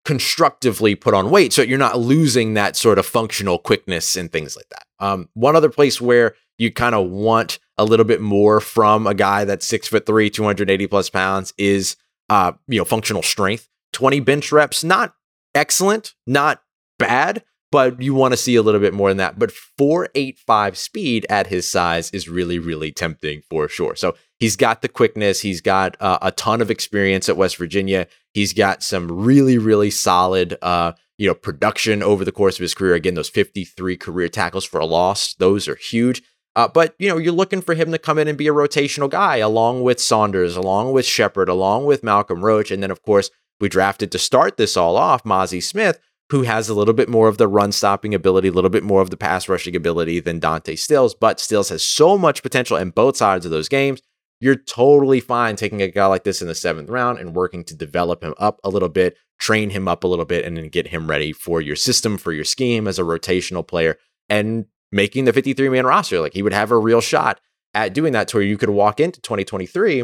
constructively 0.06 0.94
put 0.94 1.16
on 1.16 1.32
weight 1.32 1.52
so 1.52 1.64
you're 1.64 1.80
not 1.80 1.98
losing 1.98 2.54
that 2.54 2.76
sort 2.76 3.00
of 3.00 3.06
functional 3.06 3.58
quickness 3.58 4.16
and 4.16 4.32
things 4.32 4.56
like 4.56 4.70
that. 4.70 4.86
Um, 5.00 5.28
one 5.34 5.56
other 5.56 5.70
place 5.70 6.00
where 6.00 6.36
you 6.60 6.72
kind 6.72 6.94
of 6.94 7.10
want 7.10 7.58
a 7.80 7.84
little 7.86 8.06
bit 8.06 8.22
more 8.22 8.60
from 8.60 9.08
a 9.08 9.16
guy 9.16 9.44
that's 9.44 9.66
six 9.66 9.88
foot 9.88 10.06
three, 10.06 10.30
280 10.30 10.86
plus 10.86 11.10
pounds 11.10 11.52
is, 11.58 11.96
uh, 12.30 12.52
you 12.68 12.78
know, 12.78 12.86
functional 12.86 13.24
strength. 13.24 13.68
20 13.94 14.20
bench 14.20 14.52
reps, 14.52 14.84
not 14.84 15.16
excellent, 15.56 16.14
not 16.28 16.62
bad, 17.00 17.44
but 17.72 18.00
you 18.00 18.14
want 18.14 18.34
to 18.34 18.38
see 18.38 18.56
a 18.56 18.62
little 18.62 18.80
bit 18.80 18.94
more 18.94 19.10
than 19.10 19.18
that. 19.18 19.40
But 19.40 19.52
485 19.52 20.78
speed 20.78 21.26
at 21.28 21.48
his 21.48 21.68
size 21.68 22.12
is 22.12 22.30
really, 22.30 22.60
really 22.60 22.92
tempting 22.92 23.42
for 23.50 23.68
sure. 23.68 23.96
So 23.96 24.16
he's 24.44 24.58
got 24.58 24.82
the 24.82 24.90
quickness. 24.90 25.40
He's 25.40 25.62
got 25.62 25.96
uh, 26.02 26.20
a 26.22 26.30
ton 26.34 26.60
of 26.60 26.70
experience 26.70 27.30
at 27.30 27.38
West 27.38 27.56
Virginia. 27.56 28.08
He's 28.34 28.52
got 28.52 28.84
some 28.84 29.10
really, 29.10 29.58
really 29.58 29.90
solid, 29.90 30.58
uh, 30.62 30.92
you 31.18 31.30
know, 31.30 31.34
production 31.34 32.04
over 32.04 32.26
the 32.26 32.32
course 32.34 32.58
of 32.58 32.62
his 32.62 32.74
career. 32.74 32.94
Again, 32.94 33.14
those 33.14 33.30
53 33.30 33.96
career 33.96 34.28
tackles 34.28 34.66
for 34.66 34.82
a 34.82 34.86
loss, 34.86 35.34
those 35.36 35.70
are 35.70 35.76
huge. 35.76 36.22
Uh, 36.58 36.68
but 36.68 36.94
you 37.00 37.08
know, 37.08 37.18
you're 37.18 37.32
looking 37.32 37.62
for 37.62 37.74
him 37.74 37.90
to 37.94 37.98
come 37.98 38.20
in 38.20 38.28
and 38.28 38.38
be 38.38 38.50
a 38.50 38.54
rotational 38.54 39.10
guy, 39.10 39.38
along 39.38 39.82
with 39.82 40.02
Saunders, 40.02 40.58
along 40.58 40.92
with 40.92 41.06
Shepherd, 41.06 41.48
along 41.48 41.86
with 41.86 42.04
Malcolm 42.04 42.44
Roach, 42.44 42.70
and 42.70 42.84
then 42.84 42.92
of 42.92 43.02
course 43.02 43.32
we 43.62 43.70
drafted 43.70 44.12
to 44.12 44.20
start 44.20 44.58
this 44.58 44.76
all 44.76 44.98
off, 44.98 45.24
Mazi 45.24 45.64
Smith, 45.64 46.02
who 46.32 46.42
has 46.42 46.68
a 46.68 46.74
little 46.74 46.94
bit 46.94 47.08
more 47.08 47.30
of 47.30 47.38
the 47.38 47.48
run 47.48 47.72
stopping 47.72 48.14
ability, 48.14 48.50
a 48.50 48.52
little 48.52 48.70
bit 48.70 48.84
more 48.84 49.02
of 49.02 49.10
the 49.10 49.16
pass 49.16 49.48
rushing 49.48 49.76
ability 49.76 50.20
than 50.20 50.40
Dante 50.40 50.76
Stills, 50.76 51.16
but 51.16 51.40
Stills 51.40 51.70
has 51.70 51.84
so 51.84 52.18
much 52.18 52.44
potential 52.44 52.76
in 52.76 52.90
both 52.90 53.16
sides 53.16 53.46
of 53.46 53.52
those 53.52 53.70
games. 53.70 54.02
You're 54.44 54.56
totally 54.56 55.22
fine 55.22 55.56
taking 55.56 55.82
a 55.82 55.88
guy 55.88 56.06
like 56.08 56.26
this 56.26 56.42
in 56.42 56.50
the 56.50 56.54
seventh 56.56 56.90
round 56.90 57.18
and 57.18 57.34
working 57.34 57.64
to 57.64 57.76
develop 57.76 58.22
him 58.22 58.34
up 58.38 58.60
a 58.62 58.70
little 58.70 58.90
bit, 58.90 59.16
train 59.40 59.70
him 59.70 59.88
up 59.88 60.04
a 60.04 60.08
little 60.08 60.26
bit, 60.26 60.44
and 60.44 60.58
then 60.58 60.68
get 60.68 60.88
him 60.88 61.10
ready 61.10 61.32
for 61.32 61.62
your 61.62 61.78
system, 61.78 62.18
for 62.18 62.34
your 62.34 62.44
scheme 62.44 62.86
as 62.86 63.00
a 63.00 63.04
rotational 63.04 63.66
player, 63.66 63.98
and 64.28 64.66
making 64.92 65.24
the 65.24 65.32
53 65.32 65.70
man 65.70 65.86
roster. 65.86 66.20
Like 66.20 66.34
he 66.34 66.44
would 66.44 66.52
have 66.52 66.72
a 66.72 66.78
real 66.78 67.00
shot 67.00 67.40
at 67.74 67.94
doing 67.94 68.12
that 68.12 68.28
to 68.28 68.38
where 68.38 68.46
you 68.46 68.58
could 68.58 68.70
walk 68.70 69.00
into 69.00 69.22
2023 69.22 70.04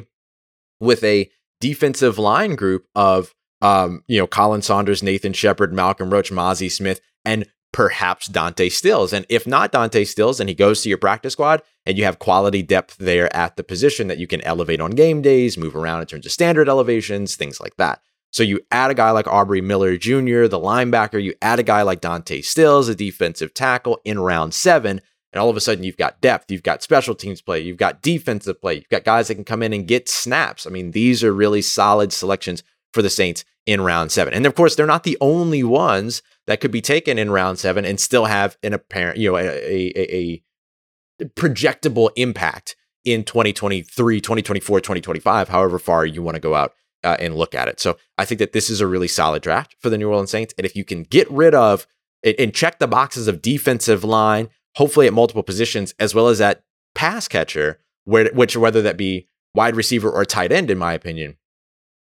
with 0.79 1.03
a 1.03 1.29
defensive 1.59 2.17
line 2.17 2.55
group 2.55 2.85
of 2.95 3.35
um, 3.61 4.03
you 4.07 4.19
know, 4.19 4.27
Khalen 4.27 4.63
Saunders, 4.63 5.03
Nathan 5.03 5.33
Shepherd, 5.33 5.73
Malcolm 5.73 6.11
Roach, 6.11 6.31
Mazi 6.31 6.71
Smith, 6.71 7.01
and 7.25 7.45
perhaps 7.71 8.27
Dante 8.27 8.69
Stills. 8.69 9.13
And 9.13 9.25
if 9.29 9.45
not 9.45 9.71
Dante 9.71 10.03
Stills, 10.03 10.39
and 10.39 10.49
he 10.49 10.55
goes 10.55 10.81
to 10.81 10.89
your 10.89 10.97
practice 10.97 11.33
squad 11.33 11.61
and 11.85 11.97
you 11.97 12.03
have 12.03 12.19
quality 12.19 12.61
depth 12.61 12.97
there 12.97 13.33
at 13.35 13.55
the 13.55 13.63
position 13.63 14.07
that 14.07 14.17
you 14.17 14.27
can 14.27 14.41
elevate 14.41 14.81
on 14.81 14.91
game 14.91 15.21
days, 15.21 15.57
move 15.57 15.75
around 15.75 16.01
in 16.01 16.07
terms 16.07 16.25
of 16.25 16.31
standard 16.31 16.67
elevations, 16.69 17.35
things 17.35 17.59
like 17.59 17.75
that. 17.77 18.01
So 18.31 18.43
you 18.43 18.59
add 18.71 18.91
a 18.91 18.95
guy 18.95 19.11
like 19.11 19.27
Aubrey 19.27 19.61
Miller 19.61 19.97
Jr., 19.97 20.45
the 20.45 20.59
linebacker, 20.59 21.21
you 21.21 21.33
add 21.41 21.59
a 21.59 21.63
guy 21.63 21.81
like 21.81 22.01
Dante 22.01 22.41
Stills, 22.41 22.87
a 22.87 22.95
defensive 22.95 23.53
tackle 23.53 23.99
in 24.05 24.19
round 24.19 24.53
seven, 24.53 25.01
and 25.31 25.41
all 25.41 25.49
of 25.49 25.57
a 25.57 25.61
sudden 25.61 25.83
you've 25.83 25.97
got 25.97 26.21
depth, 26.21 26.51
you've 26.51 26.63
got 26.63 26.83
special 26.83 27.15
teams 27.15 27.41
play, 27.41 27.59
you've 27.59 27.77
got 27.77 28.01
defensive 28.01 28.61
play, 28.61 28.75
you've 28.75 28.89
got 28.89 29.03
guys 29.03 29.27
that 29.27 29.35
can 29.35 29.43
come 29.43 29.63
in 29.63 29.73
and 29.73 29.87
get 29.87 30.09
snaps. 30.09 30.67
I 30.67 30.69
mean, 30.69 30.91
these 30.91 31.23
are 31.23 31.33
really 31.33 31.61
solid 31.61 32.13
selections 32.13 32.63
for 32.93 33.01
the 33.01 33.09
Saints 33.09 33.45
in 33.65 33.81
round 33.81 34.11
seven. 34.11 34.33
And 34.33 34.45
of 34.45 34.55
course, 34.55 34.75
they're 34.75 34.87
not 34.87 35.03
the 35.03 35.17
only 35.21 35.63
ones 35.63 36.21
that 36.49 36.61
could 36.61 36.71
be 36.71 36.81
taken 36.81 37.19
in 37.19 37.29
round 37.29 37.59
seven 37.59 37.85
and 37.85 37.99
still 37.99 38.25
have 38.25 38.57
an 38.63 38.73
apparent, 38.73 39.19
you 39.19 39.29
know, 39.29 39.37
a, 39.37 39.45
a, 39.45 40.43
a 41.21 41.25
projectable 41.35 42.09
impact 42.15 42.75
in 43.05 43.23
2023, 43.23 44.19
2024, 44.19 44.79
2025, 44.79 45.49
however 45.49 45.77
far 45.77 46.07
you 46.07 46.23
want 46.23 46.33
to 46.33 46.41
go 46.41 46.55
out 46.55 46.73
uh, 47.03 47.15
and 47.19 47.35
look 47.35 47.53
at 47.53 47.67
it. 47.67 47.79
So 47.79 47.97
I 48.17 48.25
think 48.25 48.39
that 48.39 48.51
this 48.51 48.71
is 48.71 48.81
a 48.81 48.87
really 48.87 49.07
solid 49.07 49.43
draft 49.43 49.75
for 49.77 49.91
the 49.91 49.97
New 49.99 50.09
Orleans 50.09 50.31
Saints. 50.31 50.55
And 50.57 50.65
if 50.65 50.75
you 50.75 50.83
can 50.83 51.03
get 51.03 51.29
rid 51.29 51.53
of 51.53 51.85
and 52.23 52.51
check 52.51 52.79
the 52.79 52.87
boxes 52.87 53.27
of 53.27 53.43
defensive 53.43 54.03
line, 54.03 54.49
hopefully 54.73 55.05
at 55.05 55.13
multiple 55.13 55.43
positions, 55.43 55.93
as 55.99 56.15
well 56.15 56.29
as 56.29 56.41
at 56.41 56.63
pass 56.95 57.27
catcher, 57.27 57.79
where, 58.05 58.31
which 58.33 58.57
whether 58.57 58.81
that 58.81 58.97
be 58.97 59.27
wide 59.53 59.75
receiver 59.75 60.09
or 60.09 60.25
tight 60.25 60.51
end, 60.51 60.71
in 60.71 60.79
my 60.79 60.93
opinion, 60.93 61.37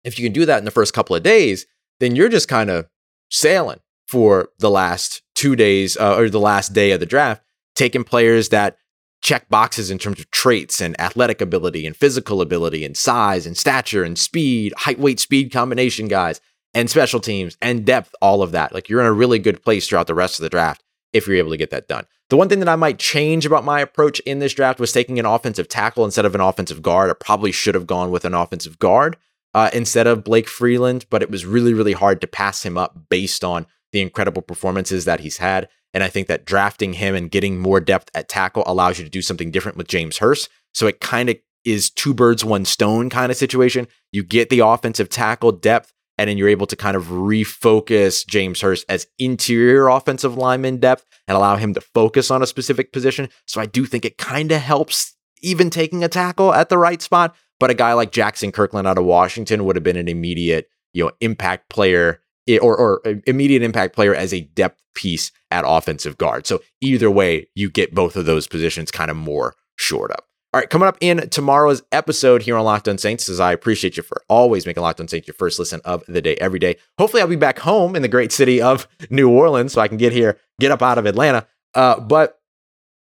if 0.05 0.17
you 0.17 0.25
can 0.25 0.31
do 0.31 0.45
that 0.45 0.59
in 0.59 0.65
the 0.65 0.71
first 0.71 0.93
couple 0.93 1.13
of 1.13 1.23
days, 1.23 1.65
then 1.99 2.15
you're 2.15 2.29
just 2.29 2.47
kind 2.47 2.69
of 2.69 2.87
sailing 3.29 3.81
for 4.09 4.49
the 4.57 4.71
last 4.71 5.21
two 5.35 5.55
days 5.55 5.95
uh, 5.97 6.15
or 6.15 6.29
the 6.29 6.39
last 6.39 6.73
day 6.73 6.91
of 6.91 6.99
the 6.99 7.05
draft, 7.05 7.43
taking 7.75 8.03
players 8.03 8.49
that 8.49 8.75
check 9.21 9.47
boxes 9.49 9.91
in 9.91 9.99
terms 9.99 10.19
of 10.19 10.31
traits 10.31 10.81
and 10.81 10.99
athletic 10.99 11.41
ability 11.41 11.85
and 11.85 11.95
physical 11.95 12.41
ability 12.41 12.83
and 12.83 12.97
size 12.97 13.45
and 13.45 13.55
stature 13.55 14.03
and 14.03 14.17
speed, 14.17 14.73
height, 14.77 14.97
weight, 14.97 15.19
speed 15.19 15.51
combination 15.51 16.07
guys 16.07 16.41
and 16.73 16.89
special 16.89 17.19
teams 17.19 17.55
and 17.61 17.85
depth, 17.85 18.15
all 18.19 18.41
of 18.41 18.51
that. 18.51 18.73
Like 18.73 18.89
you're 18.89 19.01
in 19.01 19.05
a 19.05 19.13
really 19.13 19.37
good 19.37 19.61
place 19.61 19.87
throughout 19.87 20.07
the 20.07 20.15
rest 20.15 20.39
of 20.39 20.43
the 20.43 20.49
draft 20.49 20.83
if 21.13 21.27
you're 21.27 21.37
able 21.37 21.51
to 21.51 21.57
get 21.57 21.69
that 21.69 21.87
done. 21.87 22.05
The 22.31 22.37
one 22.37 22.49
thing 22.49 22.61
that 22.61 22.69
I 22.69 22.75
might 22.75 22.97
change 22.97 23.45
about 23.45 23.63
my 23.63 23.79
approach 23.79 24.19
in 24.21 24.39
this 24.39 24.55
draft 24.55 24.79
was 24.79 24.91
taking 24.91 25.19
an 25.19 25.25
offensive 25.27 25.67
tackle 25.67 26.05
instead 26.05 26.25
of 26.25 26.33
an 26.33 26.41
offensive 26.41 26.81
guard. 26.81 27.11
I 27.11 27.13
probably 27.13 27.51
should 27.51 27.75
have 27.75 27.87
gone 27.87 28.09
with 28.09 28.25
an 28.25 28.33
offensive 28.33 28.79
guard 28.79 29.17
uh, 29.53 29.69
instead 29.73 30.07
of 30.07 30.23
Blake 30.23 30.47
Freeland, 30.47 31.05
but 31.11 31.21
it 31.21 31.29
was 31.29 31.45
really, 31.45 31.73
really 31.73 31.93
hard 31.93 32.21
to 32.21 32.27
pass 32.27 32.63
him 32.65 32.77
up 32.77 33.09
based 33.09 33.43
on 33.43 33.65
the 33.91 34.01
incredible 34.01 34.41
performances 34.41 35.05
that 35.05 35.19
he's 35.19 35.37
had. 35.37 35.67
And 35.93 36.03
I 36.03 36.07
think 36.07 36.27
that 36.27 36.45
drafting 36.45 36.93
him 36.93 37.15
and 37.15 37.31
getting 37.31 37.59
more 37.59 37.79
depth 37.79 38.11
at 38.13 38.29
tackle 38.29 38.63
allows 38.65 38.99
you 38.99 39.05
to 39.05 39.09
do 39.09 39.21
something 39.21 39.51
different 39.51 39.77
with 39.77 39.87
James 39.87 40.19
Hurst. 40.19 40.49
So 40.73 40.87
it 40.87 40.99
kind 40.99 41.29
of 41.29 41.37
is 41.65 41.89
two 41.89 42.13
birds, 42.13 42.45
one 42.45 42.65
stone 42.65 43.09
kind 43.09 43.31
of 43.31 43.37
situation. 43.37 43.87
You 44.11 44.23
get 44.23 44.49
the 44.49 44.59
offensive 44.59 45.09
tackle 45.09 45.51
depth, 45.51 45.91
and 46.17 46.29
then 46.29 46.37
you're 46.37 46.49
able 46.49 46.67
to 46.67 46.75
kind 46.75 46.97
of 46.97 47.05
refocus 47.05 48.27
James 48.27 48.61
Hurst 48.61 48.85
as 48.89 49.07
interior 49.17 49.87
offensive 49.87 50.35
lineman 50.35 50.77
depth 50.77 51.05
and 51.27 51.35
allow 51.37 51.55
him 51.55 51.73
to 51.73 51.81
focus 51.81 52.29
on 52.29 52.43
a 52.43 52.47
specific 52.47 52.91
position. 52.91 53.29
So 53.45 53.61
I 53.61 53.65
do 53.65 53.85
think 53.85 54.05
it 54.05 54.17
kind 54.17 54.51
of 54.51 54.61
helps 54.61 55.15
even 55.41 55.69
taking 55.69 56.03
a 56.03 56.09
tackle 56.09 56.53
at 56.53 56.69
the 56.69 56.77
right 56.77 57.01
spot. 57.01 57.35
But 57.59 57.69
a 57.71 57.73
guy 57.73 57.93
like 57.93 58.11
Jaxson 58.11 58.53
Kirkland 58.53 58.87
out 58.87 58.97
of 58.97 59.05
Washington 59.05 59.65
would 59.65 59.75
have 59.75 59.83
been 59.83 59.97
an 59.97 60.07
immediate, 60.07 60.69
you 60.93 61.05
know, 61.05 61.11
impact 61.19 61.69
player 61.69 62.21
or, 62.57 62.75
or 62.75 63.01
immediate 63.27 63.61
impact 63.61 63.93
player 63.93 64.15
as 64.15 64.33
a 64.33 64.41
depth 64.41 64.81
piece 64.95 65.31
at 65.51 65.63
offensive 65.67 66.17
guard. 66.17 66.47
So 66.47 66.61
either 66.81 67.11
way, 67.11 67.47
you 67.55 67.69
get 67.69 67.93
both 67.93 68.15
of 68.15 68.25
those 68.25 68.47
positions 68.47 68.91
kind 68.91 69.11
of 69.11 69.17
more 69.17 69.55
shored 69.75 70.11
up. 70.11 70.25
All 70.51 70.59
right, 70.59 70.69
coming 70.69 70.87
up 70.87 70.97
in 70.99 71.29
tomorrow's 71.29 71.83
episode 71.91 72.41
here 72.41 72.57
on 72.57 72.65
Locked 72.65 72.87
On 72.87 72.97
Saints, 72.97 73.29
as 73.29 73.39
I 73.39 73.53
appreciate 73.53 73.97
you 73.97 74.01
for 74.01 74.23
always 74.27 74.65
making 74.65 74.81
Locked 74.81 74.99
On 74.99 75.07
Saints 75.07 75.27
your 75.27 75.35
first 75.35 75.59
listen 75.59 75.79
of 75.85 76.03
the 76.07 76.23
day 76.23 76.35
every 76.37 76.57
day. 76.57 76.77
Hopefully, 76.97 77.21
I'll 77.21 77.27
be 77.27 77.35
back 77.35 77.59
home 77.59 77.95
in 77.95 78.01
the 78.01 78.07
great 78.07 78.31
city 78.31 78.59
of 78.59 78.87
New 79.11 79.29
Orleans 79.29 79.73
so 79.73 79.81
I 79.81 79.87
can 79.87 79.97
get 79.97 80.11
here, 80.11 80.39
get 80.59 80.71
up 80.71 80.81
out 80.81 80.97
of 80.97 81.05
Atlanta. 81.05 81.45
Uh, 81.75 81.99
but 81.99 82.38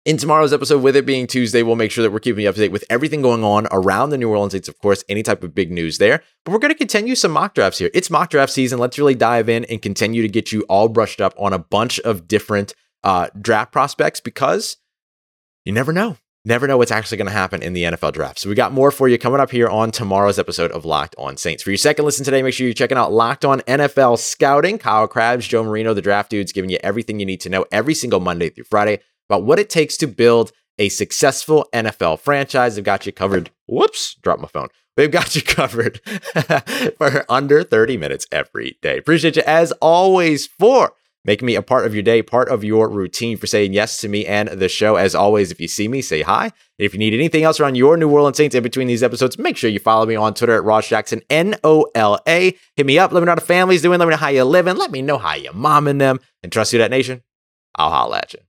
in 0.07 0.15
tomorrow's 0.15 0.53
episode, 0.53 0.81
with 0.81 0.95
it 0.95 1.05
being 1.05 1.27
Tuesday, 1.27 1.63
we'll 1.63 1.75
make 1.75 1.91
sure 1.91 2.01
that 2.01 2.11
we're 2.11 2.21
keeping 2.21 2.43
you 2.43 2.47
up 2.47 2.55
to 2.55 2.61
date 2.61 2.71
with 2.71 2.85
everything 2.89 3.21
going 3.21 3.43
on 3.43 3.67
around 3.73 4.09
the 4.09 4.17
New 4.17 4.29
Orleans 4.29 4.53
Saints, 4.53 4.69
of 4.69 4.79
course, 4.79 5.03
any 5.09 5.21
type 5.21 5.43
of 5.43 5.53
big 5.53 5.69
news 5.69 5.97
there. 5.97 6.23
But 6.45 6.53
we're 6.53 6.59
going 6.59 6.71
to 6.71 6.77
continue 6.77 7.13
some 7.13 7.31
mock 7.31 7.53
drafts 7.53 7.79
here. 7.79 7.89
It's 7.93 8.09
mock 8.09 8.29
draft 8.29 8.53
season. 8.53 8.79
Let's 8.79 8.97
really 8.97 9.15
dive 9.15 9.49
in 9.49 9.65
and 9.65 9.81
continue 9.81 10.21
to 10.21 10.29
get 10.29 10.53
you 10.53 10.61
all 10.69 10.87
brushed 10.87 11.19
up 11.19 11.33
on 11.37 11.51
a 11.51 11.59
bunch 11.59 11.99
of 11.99 12.25
different 12.25 12.73
uh, 13.03 13.27
draft 13.39 13.73
prospects 13.73 14.21
because 14.21 14.77
you 15.65 15.73
never 15.73 15.91
know. 15.91 16.15
Never 16.45 16.67
know 16.67 16.77
what's 16.77 16.91
actually 16.91 17.17
going 17.17 17.27
to 17.27 17.33
happen 17.33 17.61
in 17.61 17.73
the 17.73 17.83
NFL 17.83 18.13
draft. 18.13 18.39
So 18.39 18.47
we 18.47 18.55
got 18.55 18.71
more 18.71 18.91
for 18.91 19.09
you 19.09 19.17
coming 19.17 19.41
up 19.41 19.51
here 19.51 19.67
on 19.67 19.91
tomorrow's 19.91 20.39
episode 20.39 20.71
of 20.71 20.85
Locked 20.85 21.15
On 21.17 21.35
Saints. 21.35 21.63
For 21.63 21.71
your 21.71 21.77
second 21.77 22.05
listen 22.05 22.23
today, 22.23 22.41
make 22.41 22.53
sure 22.53 22.65
you're 22.65 22.73
checking 22.73 22.97
out 22.97 23.11
Locked 23.11 23.43
On 23.43 23.59
NFL 23.61 24.17
Scouting. 24.19 24.77
Kyle 24.77 25.09
Crabbs, 25.09 25.45
Joe 25.45 25.65
Marino, 25.65 25.93
the 25.93 26.01
draft 26.01 26.29
dudes, 26.29 26.53
giving 26.53 26.69
you 26.69 26.77
everything 26.81 27.19
you 27.19 27.25
need 27.25 27.41
to 27.41 27.49
know 27.49 27.65
every 27.73 27.93
single 27.93 28.21
Monday 28.21 28.49
through 28.49 28.63
Friday 28.63 29.01
about 29.29 29.43
what 29.43 29.59
it 29.59 29.69
takes 29.69 29.97
to 29.97 30.07
build 30.07 30.51
a 30.79 30.89
successful 30.89 31.67
NFL 31.73 32.19
franchise. 32.19 32.75
They've 32.75 32.83
got 32.83 33.05
you 33.05 33.11
covered. 33.11 33.51
Whoops, 33.67 34.15
drop 34.21 34.39
my 34.39 34.47
phone. 34.47 34.69
They've 34.95 35.11
got 35.11 35.35
you 35.35 35.41
covered 35.45 36.01
for 36.97 37.25
under 37.29 37.63
30 37.63 37.97
minutes 37.97 38.25
every 38.31 38.77
day. 38.81 38.97
Appreciate 38.97 39.35
you 39.35 39.43
as 39.45 39.71
always 39.73 40.47
for 40.47 40.93
making 41.27 41.45
me 41.45 41.55
a 41.55 41.61
part 41.61 41.85
of 41.85 41.93
your 41.93 42.01
day, 42.01 42.21
part 42.23 42.47
of 42.47 42.63
your 42.63 42.89
routine, 42.89 43.37
for 43.37 43.47
saying 43.47 43.73
yes 43.73 43.99
to 43.99 44.07
me 44.07 44.25
and 44.25 44.47
the 44.47 44.69
show. 44.69 44.95
As 44.95 45.13
always, 45.13 45.51
if 45.51 45.59
you 45.59 45.67
see 45.67 45.87
me, 45.87 46.01
say 46.01 46.21
hi. 46.21 46.51
if 46.79 46.93
you 46.93 46.99
need 46.99 47.13
anything 47.13 47.43
else 47.43 47.59
around 47.59 47.75
your 47.75 47.97
New 47.97 48.09
Orleans 48.09 48.37
Saints 48.37 48.55
in 48.55 48.63
between 48.63 48.87
these 48.87 49.03
episodes, 49.03 49.37
make 49.37 49.57
sure 49.57 49.69
you 49.69 49.79
follow 49.79 50.05
me 50.05 50.15
on 50.15 50.33
Twitter 50.33 50.55
at 50.55 50.63
Ross 50.63 50.87
Jackson, 50.87 51.21
N 51.29 51.55
O 51.63 51.85
L 51.93 52.19
A. 52.27 52.55
Hit 52.75 52.85
me 52.85 52.97
up. 52.97 53.11
Let 53.11 53.19
me 53.19 53.25
know 53.25 53.31
how 53.31 53.35
the 53.35 53.41
family's 53.41 53.81
doing. 53.81 53.99
Let 53.99 54.05
me 54.05 54.11
know 54.11 54.17
how 54.17 54.29
you're 54.29 54.45
living. 54.45 54.77
Let 54.77 54.91
me 54.91 55.01
know 55.01 55.17
how 55.17 55.35
you're 55.35 55.53
momming 55.53 55.99
them. 55.99 56.19
And 56.41 56.51
trust 56.51 56.73
you, 56.73 56.79
that 56.79 56.91
nation. 56.91 57.21
I'll 57.75 57.91
holla 57.91 58.19
at 58.19 58.33
you. 58.33 58.39